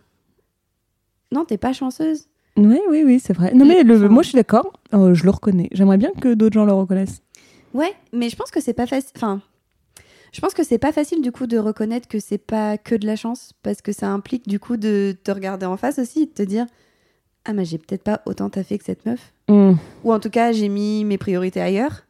[1.31, 2.27] Non, t'es pas chanceuse.
[2.55, 3.51] Oui, oui, oui, c'est vrai.
[3.55, 4.71] Non, mais le, Enfin- moi, je suis d'accord.
[4.93, 5.69] Euh, je le reconnais.
[5.71, 7.23] J'aimerais bien que d'autres gens le reconnaissent.
[7.73, 9.09] Ouais, mais je pense que c'est pas facile...
[9.15, 9.41] Enfin,
[10.33, 13.05] je pense que c'est pas facile, du coup, de reconnaître que c'est pas que de
[13.05, 16.31] la chance, parce que ça implique, du coup, de te regarder en face aussi, de
[16.31, 16.65] te dire
[17.45, 19.31] «Ah, mais j'ai peut-être pas autant taffé que cette meuf.
[19.47, 19.73] Mm.
[20.03, 22.03] Ou en tout cas, j'ai mis mes priorités ailleurs.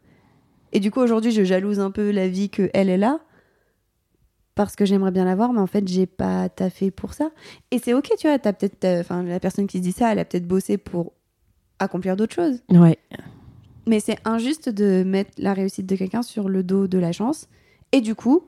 [0.71, 3.19] Et du coup, aujourd'hui, je jalouse un peu la vie que elle est là.
[4.55, 7.31] Parce que j'aimerais bien l'avoir, mais en fait, j'ai pas taffé pour ça.
[7.71, 10.19] Et c'est ok, tu vois, t'as peut-être, enfin, la personne qui se dit ça, elle
[10.19, 11.13] a peut-être bossé pour
[11.79, 12.61] accomplir d'autres choses.
[12.69, 12.97] Ouais.
[13.85, 17.49] Mais c'est injuste de mettre la réussite de quelqu'un sur le dos de la chance.
[17.93, 18.47] Et du coup,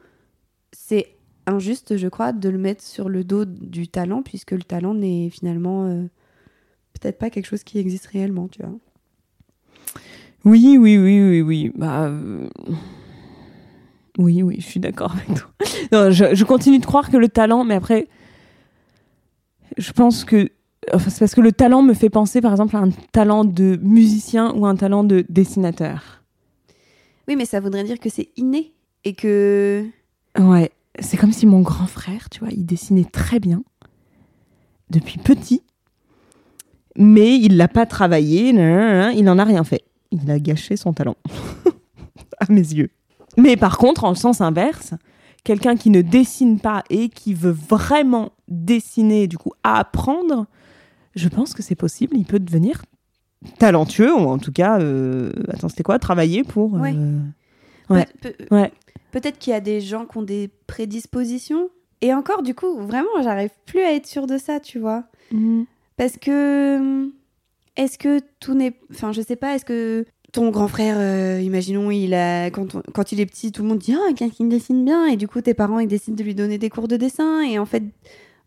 [0.73, 1.15] c'est
[1.45, 5.29] injuste, je crois, de le mettre sur le dos du talent, puisque le talent n'est
[5.29, 6.03] finalement euh,
[6.93, 8.73] peut-être pas quelque chose qui existe réellement, tu vois.
[10.43, 11.71] Oui, oui, oui, oui, oui.
[11.75, 12.49] Bah, euh,
[14.17, 15.49] oui, oui, je suis d'accord avec toi.
[15.91, 18.07] Non, je, je continue de croire que le talent, mais après,
[19.77, 20.49] je pense que
[20.91, 23.79] enfin, c'est parce que le talent me fait penser, par exemple, à un talent de
[23.83, 26.23] musicien ou un talent de dessinateur.
[27.27, 28.74] Oui, mais ça voudrait dire que c'est inné
[29.05, 29.85] et que
[30.37, 33.63] Ouais, c'est comme si mon grand frère, tu vois, il dessinait très bien
[34.89, 35.61] depuis petit,
[36.97, 39.83] mais il l'a pas travaillé, il n'en a rien fait.
[40.11, 41.15] Il a gâché son talent,
[42.39, 42.89] à mes yeux.
[43.37, 44.93] Mais par contre, en sens inverse,
[45.43, 50.45] quelqu'un qui ne dessine pas et qui veut vraiment dessiner, du coup, apprendre,
[51.15, 52.15] je pense que c'est possible.
[52.17, 52.83] Il peut devenir
[53.59, 56.75] talentueux, ou en tout cas, euh, attends, c'était quoi Travailler pour.
[56.75, 56.95] euh, Ouais.
[57.89, 58.07] Ouais.
[58.51, 58.71] Ouais.
[59.15, 61.69] Peut-être qu'il y a des gens qui ont des prédispositions.
[62.01, 65.05] Et encore, du coup, vraiment, j'arrive plus à être sûre de ça, tu vois.
[65.97, 66.77] Parce que.
[66.77, 67.11] hum,
[67.77, 68.73] Est-ce que tout n'est.
[68.91, 72.81] Enfin, je sais pas, est-ce que ton grand frère, euh, imaginons, il a, quand, on-
[72.93, 75.05] quand il est petit, tout le monde dit Ah, quelqu'un qui dessine bien.
[75.07, 77.41] Et du coup, tes parents, ils décident de lui donner des cours de dessin.
[77.41, 77.83] Et en fait,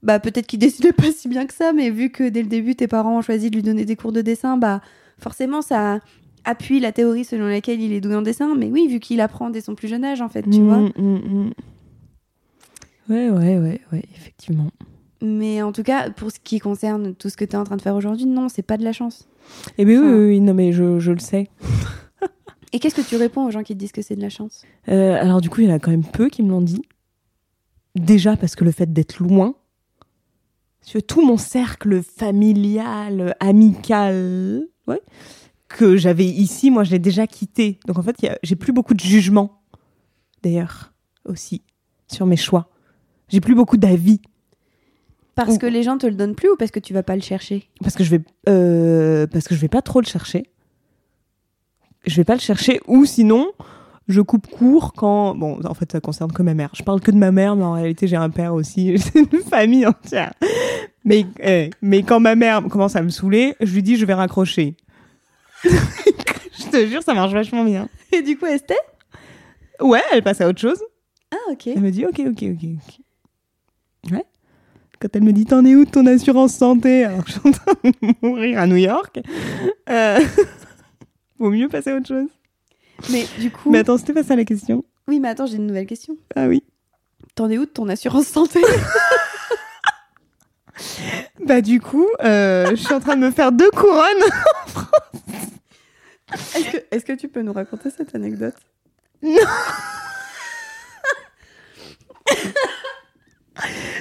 [0.03, 2.75] bah, peut-être qu'il dessinait pas si bien que ça, mais vu que dès le début,
[2.77, 4.83] tes parents ont choisi de lui donner des cours de dessin, bah,
[5.19, 6.01] forcément, ça
[6.45, 8.55] appuie la théorie selon laquelle il est doué en dessin.
[8.57, 10.78] Mais oui, vu qu'il apprend dès son plus jeune âge, en fait, tu Mm, vois.
[10.78, 11.51] mm, mm.
[13.11, 14.68] Ouais, ouais, ouais, ouais, effectivement.
[15.22, 17.76] Mais en tout cas, pour ce qui concerne tout ce que tu es en train
[17.76, 19.26] de faire aujourd'hui, non, c'est pas de la chance.
[19.78, 21.49] Eh bien, oui, Enfin- oui, oui, non, mais je, je le sais.
[22.72, 24.62] Et qu'est-ce que tu réponds aux gens qui te disent que c'est de la chance?
[24.91, 26.82] Euh, alors, du coup, il y en a quand même peu qui me l'ont dit.
[27.95, 29.55] Déjà parce que le fait d'être loin,
[30.93, 35.01] que tout mon cercle familial, amical, ouais,
[35.69, 37.79] que j'avais ici, moi, je l'ai déjà quitté.
[37.87, 39.61] Donc, en fait, a- j'ai plus beaucoup de jugement,
[40.43, 40.93] d'ailleurs,
[41.25, 41.62] aussi,
[42.11, 42.71] sur mes choix.
[43.29, 44.21] J'ai plus beaucoup d'avis.
[45.35, 47.14] Parce Ou- que les gens te le donnent plus ou parce que tu vas pas
[47.14, 47.69] le chercher?
[47.83, 50.45] Parce que je vais euh, parce que je vais pas trop le chercher
[52.07, 53.49] je vais pas le chercher ou sinon
[54.09, 57.11] je coupe court quand bon en fait ça concerne que ma mère je parle que
[57.11, 60.33] de ma mère mais en réalité j'ai un père aussi c'est une famille entière
[61.05, 64.14] mais eh, mais quand ma mère commence à me saouler je lui dis je vais
[64.14, 64.77] raccrocher
[65.64, 67.88] je te jure ça marche vachement bien.
[68.12, 68.76] Et du coup, Esther
[69.80, 70.82] ouais elle passe à autre chose.
[71.30, 71.66] Ah, ok.
[71.66, 74.12] elle me dit ok ok ok ok.
[74.12, 74.24] Ouais.
[75.00, 77.04] Quand elle me dit t'en es où de ton assurance santé?
[77.04, 79.20] Alors que je suis en train de mourir à New York.
[79.88, 80.18] Euh...
[81.38, 82.28] vaut mieux passer à autre chose.
[83.11, 83.70] Mais du coup.
[83.70, 84.84] mais attends c'était pas ça la question.
[85.06, 86.16] Oui, mais attends, j'ai une nouvelle question.
[86.34, 86.62] ah oui.
[87.34, 88.61] T'en es où de ton assurance santé?
[91.45, 94.24] Bah du coup, euh, je suis en train de me faire deux couronnes.
[96.55, 98.55] Est-ce que, est-ce que tu peux nous raconter cette anecdote?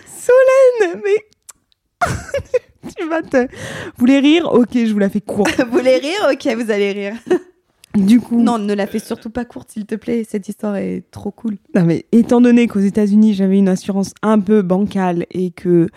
[0.05, 2.07] Solène, mais
[2.97, 3.37] tu vas te.
[3.47, 4.51] Vous voulez rire?
[4.51, 5.59] Ok, je vous la fais courte.
[5.61, 6.29] Vous voulez rire?
[6.31, 7.15] Ok, vous allez rire.
[8.05, 10.25] Du coup, Non, ne la fais surtout pas courte, s'il te plaît.
[10.27, 11.57] Cette histoire est trop cool.
[11.75, 15.87] Non, mais étant donné qu'aux États-Unis, j'avais une assurance un peu bancale et que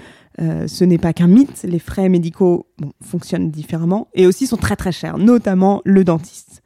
[0.41, 4.57] euh, ce n'est pas qu'un mythe, les frais médicaux bon, fonctionnent différemment et aussi sont
[4.57, 6.63] très très chers, notamment le dentiste.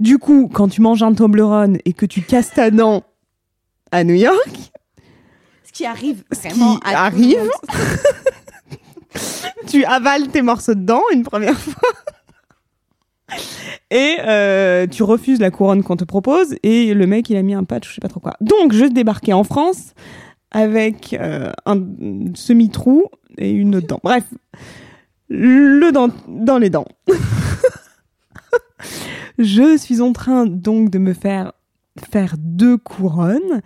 [0.00, 3.02] Du coup, quand tu manges un Toblerone et que tu casses ta dent
[3.90, 4.72] à New York,
[5.64, 7.50] Ce qui arrive Ce vraiment qui à tout le arrive.
[9.68, 11.82] tu avales tes morceaux de dents une première fois.
[13.90, 17.54] Et euh, tu refuses la couronne qu'on te propose et le mec il a mis
[17.54, 18.34] un patch, je sais pas trop quoi.
[18.40, 19.94] Donc je débarquais en France
[20.50, 21.80] avec euh, un
[22.34, 23.06] semi-trou
[23.38, 24.00] et une dent.
[24.02, 24.24] Bref,
[25.28, 26.86] le dent dans les dents.
[29.38, 31.52] je suis en train donc de me faire
[32.10, 33.62] faire deux couronnes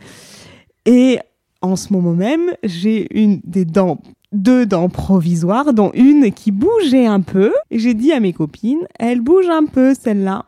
[0.84, 1.18] et
[1.62, 3.98] en ce moment même j'ai une des dents
[4.32, 7.52] deux dents provisoires, dont une qui bougeait un peu.
[7.70, 10.44] Et j'ai dit à mes copines, elle bouge un peu celle-là.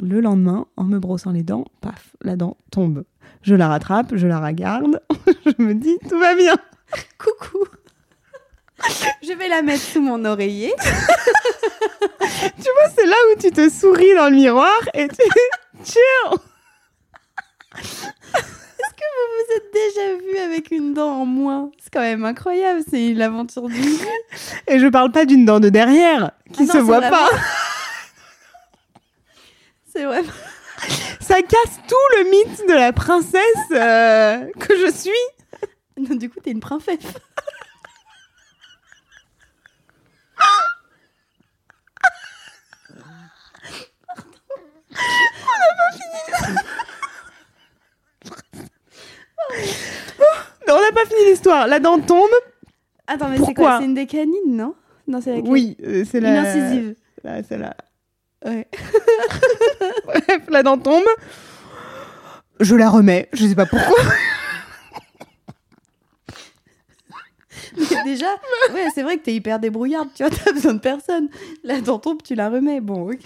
[0.00, 3.04] Le lendemain, en me brossant les dents, paf, la dent tombe.
[3.42, 5.00] Je la rattrape, je la regarde,
[5.46, 6.56] je me dis, tout va bien.
[7.18, 7.64] Coucou.
[9.22, 10.72] Je vais la mettre sous mon oreiller.
[12.56, 15.22] Tu vois, c'est là où tu te souris dans le miroir et tu...
[15.84, 16.38] Chill
[19.16, 21.70] Vous vous êtes déjà vu avec une dent en moins.
[21.78, 22.80] C'est quand même incroyable.
[22.88, 23.98] C'est l'aventure d'une vie.
[24.68, 27.28] Et je parle pas d'une dent de derrière, qui Ah non, se voit vraiment- pas.
[29.92, 30.22] C'est vrai.
[31.20, 33.40] Ça casse tout le mythe de la princesse
[33.70, 35.10] euh, que je suis.
[35.96, 36.98] Non, du coup, t'es une princesse.
[42.94, 43.04] Non,
[50.68, 51.66] on n'a pas fini l'histoire.
[51.66, 52.28] La dent tombe.
[53.06, 54.74] Attends, mais c'est quoi C'est une des canines, non?
[55.06, 56.40] Non, c'est laquelle Oui, euh, c'est Une la...
[56.40, 56.94] incisive.
[57.22, 57.74] la- c'est la...
[58.44, 58.66] Ouais.
[60.06, 61.04] Bref, la dent tombe.
[62.60, 63.96] Je la remets, je sais pas pourquoi.
[67.76, 68.26] Mais déjà,
[68.72, 71.28] ouais, c'est vrai que t'es hyper débrouillarde, tu vois, t'as besoin de personne.
[71.64, 72.80] La dent tombe, tu la remets.
[72.80, 73.18] Bon, ok.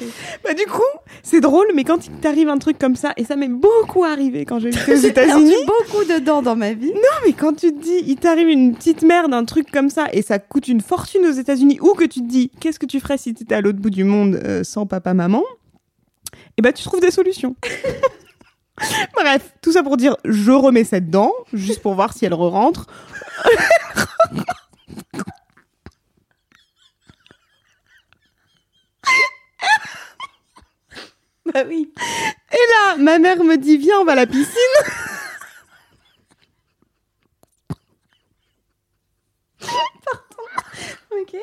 [0.44, 0.80] bah du coup,
[1.22, 4.44] c'est drôle, mais quand il t'arrive un truc comme ça, et ça m'est beaucoup arrivé
[4.44, 5.54] quand j'ai été aux J'ai États-Unis.
[5.66, 6.92] beaucoup de dents dans ma vie.
[6.92, 10.06] Non, mais quand tu te dis, il t'arrive une petite merde, un truc comme ça,
[10.12, 13.00] et ça coûte une fortune aux États-Unis, ou que tu te dis, qu'est-ce que tu
[13.00, 15.42] ferais si tu étais à l'autre bout du monde euh, sans papa, maman
[16.56, 17.54] Et bah, tu trouves des solutions.
[19.14, 22.86] Bref, tout ça pour dire, je remets cette dent, juste pour voir si elle re-rentre.
[31.52, 31.90] Bah oui.
[32.52, 34.54] Et là, ma mère me dit, viens, on va à la piscine.
[41.20, 41.36] Ok.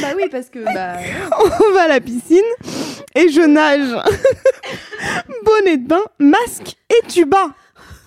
[0.00, 0.96] Bah oui, parce que bah.
[1.60, 2.42] on va à la piscine
[3.14, 3.94] et je nage.
[5.44, 7.54] Bonnet de bain, masque et tuba.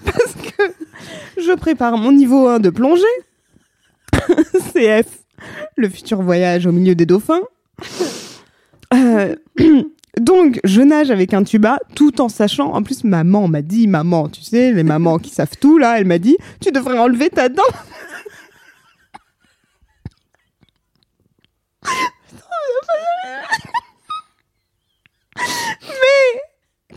[0.06, 0.64] Parce que
[1.42, 3.04] je prépare mon niveau 1 de plongée.
[4.74, 5.06] CF,
[5.76, 7.42] le futur voyage au milieu des dauphins.
[8.94, 9.36] Euh,
[10.20, 12.74] donc, je nage avec un tuba tout en sachant.
[12.74, 16.06] En plus, maman m'a dit, maman, tu sais, les mamans qui savent tout là, elle
[16.06, 17.64] m'a dit, tu devrais enlever ta dent.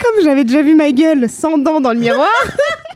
[0.01, 2.28] comme j'avais déjà vu ma gueule sans dents dans le miroir,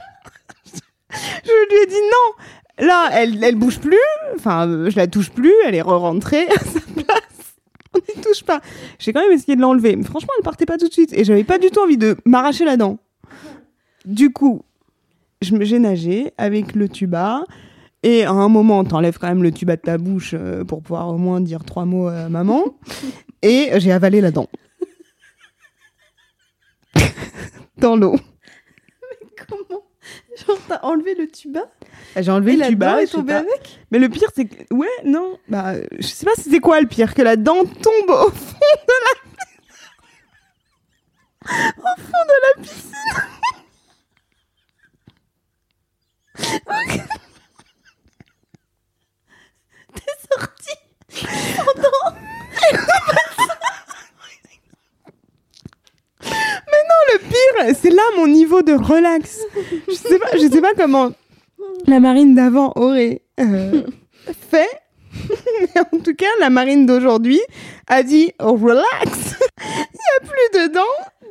[1.44, 2.86] je lui ai dit non.
[2.86, 3.96] Là, elle, elle bouge plus.
[4.34, 5.52] Enfin, je la touche plus.
[5.66, 7.56] Elle est re-rentrée à sa place.
[7.94, 8.60] On n'y touche pas.
[8.98, 9.94] J'ai quand même essayé de l'enlever.
[9.96, 11.12] Mais franchement, elle partait pas tout de suite.
[11.12, 12.98] Et j'avais pas du tout envie de m'arracher la dent.
[14.04, 14.62] Du coup,
[15.40, 17.44] j'ai nagé avec le tuba.
[18.02, 21.08] Et à un moment, t'enlèves quand même le tuba de ta bouche euh, pour pouvoir
[21.08, 22.64] au moins dire trois mots à maman.
[23.42, 24.48] Et j'ai avalé la dent.
[27.78, 28.16] Dans l'eau.
[29.48, 29.83] Comment
[30.46, 31.60] Genre, t'as enlevé le tuba
[32.16, 32.92] J'ai enlevé et le la tuba.
[32.92, 34.74] dent est tombée avec Mais le pire, c'est que.
[34.74, 35.38] Ouais, non.
[35.48, 38.56] Bah, je sais pas si c'est quoi le pire, que la dent tombe au fond
[38.88, 39.12] de la.
[41.78, 42.90] au fond de la piscine.
[49.94, 50.78] T'es sortie
[56.66, 59.40] Mais non, le pire, c'est là mon niveau de relax.
[59.88, 61.12] Je sais pas, je sais pas comment
[61.86, 63.82] la marine d'avant aurait euh,
[64.50, 64.68] fait.
[65.60, 67.40] Mais en tout cas, la marine d'aujourd'hui
[67.86, 69.36] a dit oh, relax.
[69.60, 70.80] Il n'y a plus dedans.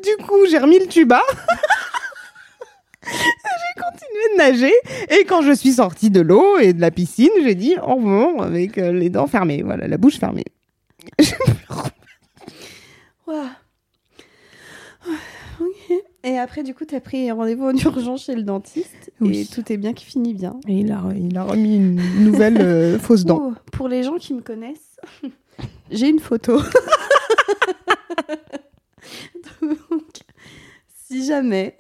[0.04, 1.22] Du coup, j'ai remis le tuba.
[3.06, 4.74] j'ai continué de nager
[5.10, 8.42] et quand je suis sortie de l'eau et de la piscine, j'ai dit au revoir
[8.42, 10.46] avec euh, les dents fermées, voilà, la bouche fermée.
[13.26, 13.63] Ok.
[16.26, 19.42] Et après, du coup, tu as pris rendez-vous en urgence chez le dentiste Oui.
[19.42, 20.60] et tout est bien qui finit bien.
[20.68, 23.52] Et il a, il a remis une nouvelle euh, fausse dent.
[23.52, 24.98] Oh, pour les gens qui me connaissent,
[25.92, 26.62] j'ai une photo.
[29.62, 30.02] Donc,
[31.06, 31.78] si jamais.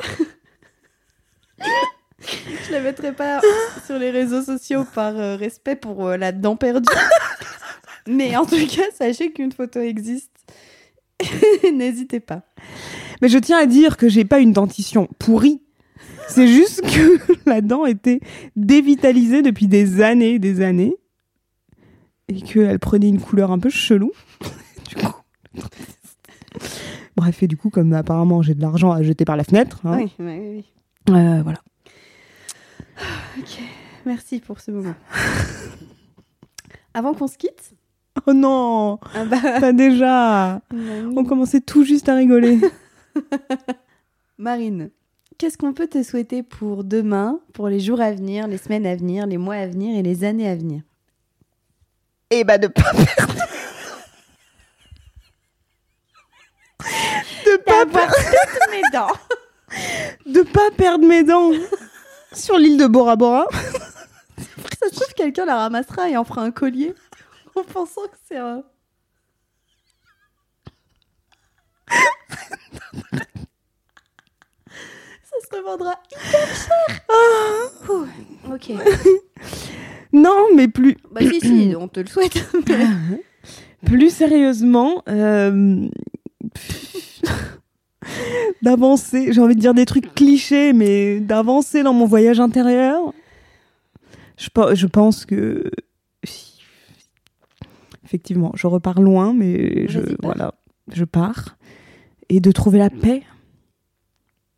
[2.20, 3.41] Je la mettrai pas
[3.86, 6.88] sur les réseaux sociaux par euh, respect pour euh, la dent perdue.
[8.07, 10.32] Mais en tout cas, sachez qu'une photo existe.
[11.74, 12.44] N'hésitez pas.
[13.22, 15.62] Mais je tiens à dire que j'ai pas une dentition pourrie.
[16.28, 17.20] C'est juste que
[17.50, 18.20] la dent était
[18.56, 20.95] dévitalisée depuis des années et des années.
[22.30, 24.12] Et qu'elle prenait une couleur un peu chelou.
[24.90, 25.14] du coup.
[27.16, 29.98] Bref, et du coup, comme apparemment j'ai de l'argent à jeter par la fenêtre, hein,
[29.98, 30.66] Oui, oui, oui.
[31.14, 31.60] euh, voilà.
[33.40, 33.60] Ok,
[34.06, 34.95] merci pour ce moment.
[36.94, 37.74] Avant qu'on se quitte,
[38.27, 42.60] Oh non ah bah, Pas déjà On commençait tout juste à rigoler.
[44.38, 44.91] Marine,
[45.38, 48.95] qu'est-ce qu'on peut te souhaiter pour demain, pour les jours à venir, les semaines à
[48.95, 50.81] venir, les mois à venir et les années à venir?
[52.30, 53.34] Et bah de pas perdre.
[57.45, 58.15] de pas perdre.
[58.72, 59.14] mes dents
[60.26, 61.52] de pas perdre mes dents
[62.34, 63.48] sur l'île de Bora Bora.
[64.38, 66.94] Ça se trouve, quelqu'un la ramassera et en fera un collier
[67.59, 68.63] en pensant que c'est un...
[75.23, 77.01] Ça se revendra hyper cher
[77.89, 78.07] Ouh,
[78.53, 78.71] Ok.
[80.13, 82.45] Non, mais plus, Bah si, si, on te le souhaite.
[83.84, 85.88] plus sérieusement, euh,
[88.61, 93.11] d'avancer, j'ai envie de dire des trucs clichés, mais d'avancer dans mon voyage intérieur.
[94.38, 95.71] Je pense que
[98.14, 100.15] effectivement, je repars loin, mais je pars.
[100.22, 100.53] voilà,
[100.91, 101.57] je pars
[102.30, 103.23] et de trouver la paix.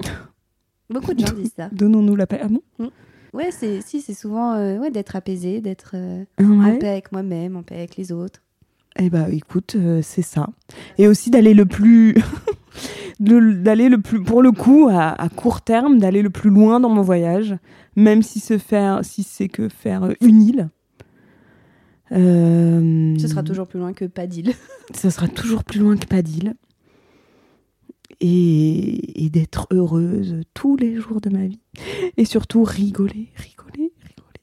[0.89, 1.69] Beaucoup de gens disent ça.
[1.71, 2.39] Donnons-nous la paix.
[2.43, 2.61] Ah bon
[3.33, 6.75] Ouais, c'est si, c'est souvent euh, ouais, d'être apaisé, d'être euh, Ouais.
[6.75, 8.41] en paix avec moi-même, en paix avec les autres.
[8.97, 10.47] Eh ben, écoute, euh, c'est ça.
[10.97, 12.15] Et aussi d'aller le plus,
[13.19, 16.89] d'aller le plus, pour le coup, à, à court terme, d'aller le plus loin dans
[16.89, 17.55] mon voyage,
[17.95, 20.69] même si se faire, si c'est que faire une île.
[22.15, 24.53] Euh, Ce sera toujours plus loin que Padil.
[24.93, 26.55] ça sera toujours plus loin que pas d'île.
[28.21, 31.59] Et, et d'être heureuse tous les jours de ma vie.
[32.15, 33.91] Et surtout rigoler, rigoler,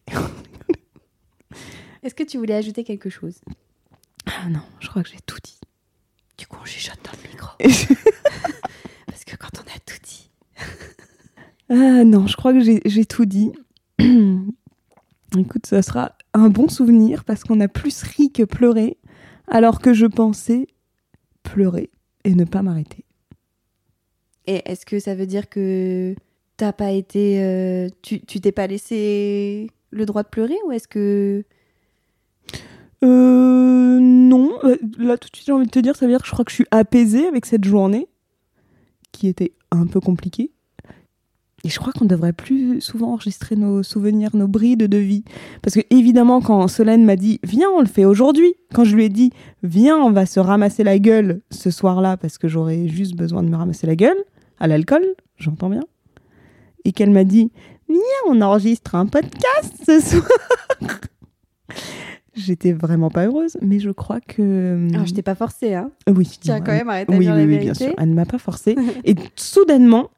[0.08, 0.28] rigoler.
[2.02, 3.40] Est-ce que tu voulais ajouter quelque chose?
[4.26, 5.58] Ah non, je crois que j'ai tout dit.
[6.36, 7.50] Du coup, on chuchote dans le micro.
[9.06, 10.30] Parce que quand on a tout dit.
[11.70, 13.52] Ah non, je crois que j'ai tout dit.
[15.38, 18.98] Écoute, ça sera un bon souvenir parce qu'on a plus ri que pleuré,
[19.48, 20.66] alors que je pensais
[21.42, 21.90] pleurer
[22.24, 23.04] et ne pas m'arrêter.
[24.46, 26.14] Et est-ce que ça veut dire que
[26.56, 27.42] t'as pas été.
[27.42, 31.44] euh, tu tu t'es pas laissé le droit de pleurer ou est-ce que.
[33.04, 36.20] Euh, non, Euh, là tout de suite j'ai envie de te dire, ça veut dire
[36.20, 38.06] que je crois que je suis apaisée avec cette journée,
[39.10, 40.52] qui était un peu compliquée.
[41.64, 45.22] Et je crois qu'on devrait plus souvent enregistrer nos souvenirs, nos brides de vie.
[45.62, 49.04] Parce que évidemment, quand Solène m'a dit Viens, on le fait aujourd'hui, quand je lui
[49.04, 49.30] ai dit
[49.62, 53.48] Viens, on va se ramasser la gueule ce soir-là, parce que j'aurais juste besoin de
[53.48, 54.16] me ramasser la gueule,
[54.58, 55.04] à l'alcool,
[55.36, 55.84] j'entends bien.
[56.84, 57.52] Et qu'elle m'a dit
[57.88, 57.98] Viens,
[58.28, 60.26] on enregistre un podcast ce soir.
[62.34, 64.88] J'étais vraiment pas heureuse, mais je crois que.
[64.94, 65.90] Alors, je t'ai pas forcé, hein.
[66.08, 67.64] Oui, Tiens, non, quand même, arrête de oui, dire oui, la oui, vérité.
[67.64, 67.94] bien sûr.
[67.98, 68.74] Elle ne m'a pas forcée.
[69.04, 70.10] Et soudainement,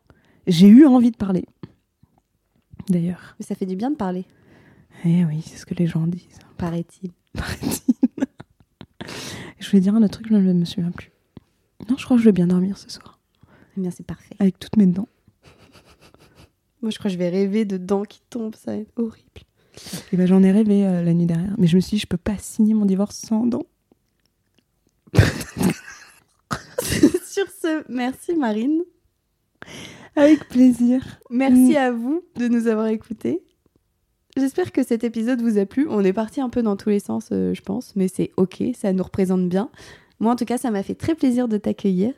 [0.47, 1.45] j'ai eu envie de parler.
[2.89, 3.35] D'ailleurs.
[3.39, 4.25] Mais ça fait du bien de parler,
[5.05, 6.39] Eh oui, c'est ce que les gens disent.
[6.59, 7.11] paraît-il.
[7.33, 7.95] paraît-il.
[9.59, 11.11] je voulais dire un autre truc, je ne me souviens plus.
[11.89, 13.19] Non, je crois que je vais bien dormir ce soir.
[13.77, 14.37] Eh bien, c'est parfait.
[14.39, 15.09] Avec toutes mes dents.
[16.83, 19.25] Moi, je crois que je vais rêver de dents qui tombent, ça va être horrible.
[20.13, 21.55] Et ben, j'en ai rêvé euh, la nuit dernière.
[21.59, 23.67] Mais je me suis dit, je peux pas signer mon divorce sans dents.
[27.25, 28.83] Sur ce, merci Marine.
[30.17, 31.03] Avec plaisir.
[31.31, 31.77] Merci Mm.
[31.77, 33.43] à vous de nous avoir écoutés.
[34.37, 35.87] J'espère que cet épisode vous a plu.
[35.89, 38.63] On est parti un peu dans tous les sens, euh, je pense, mais c'est ok,
[38.77, 39.71] ça nous représente bien.
[40.21, 42.13] Moi, en tout cas, ça m'a fait très plaisir de t'accueillir.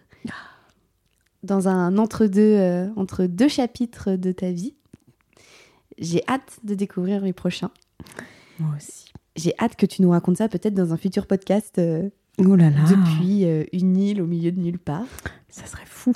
[1.42, 4.74] dans un entre-deux euh, entre deux chapitres de ta vie.
[5.98, 7.70] J'ai hâte de découvrir les prochains.
[8.58, 9.12] Moi aussi.
[9.36, 12.08] J'ai hâte que tu nous racontes ça peut-être dans un futur podcast euh,
[12.38, 12.80] Oh là là.
[12.88, 15.04] depuis une île au milieu de nulle part.
[15.48, 16.12] Ça serait fou.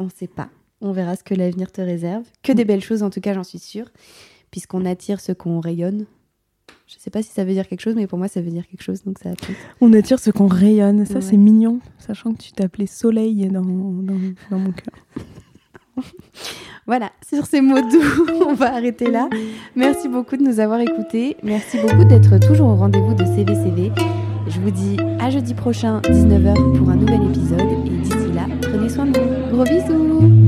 [0.00, 0.48] On ne sait pas.
[0.80, 2.24] On verra ce que l'avenir te réserve.
[2.42, 3.86] Que des belles choses, en tout cas, j'en suis sûre,
[4.50, 6.06] puisqu'on attire ce qu'on rayonne.
[6.86, 8.66] Je sais pas si ça veut dire quelque chose, mais pour moi, ça veut dire
[8.66, 9.30] quelque chose, donc ça.
[9.80, 11.04] On attire ce qu'on rayonne.
[11.06, 11.20] Ça, Ouais.
[11.20, 11.78] c'est mignon.
[11.98, 14.02] Sachant que tu t'appelais Soleil dans, dans,
[14.50, 14.94] dans mon cœur.
[16.86, 19.28] Voilà, sur ces mots doux, on va arrêter là.
[19.76, 21.36] Merci beaucoup de nous avoir écoutés.
[21.42, 23.92] Merci beaucoup d'être toujours au rendez-vous de CVCV.
[24.48, 27.79] Je vous dis à jeudi prochain, 19h, pour un nouvel épisode.
[29.50, 30.39] Gros bisous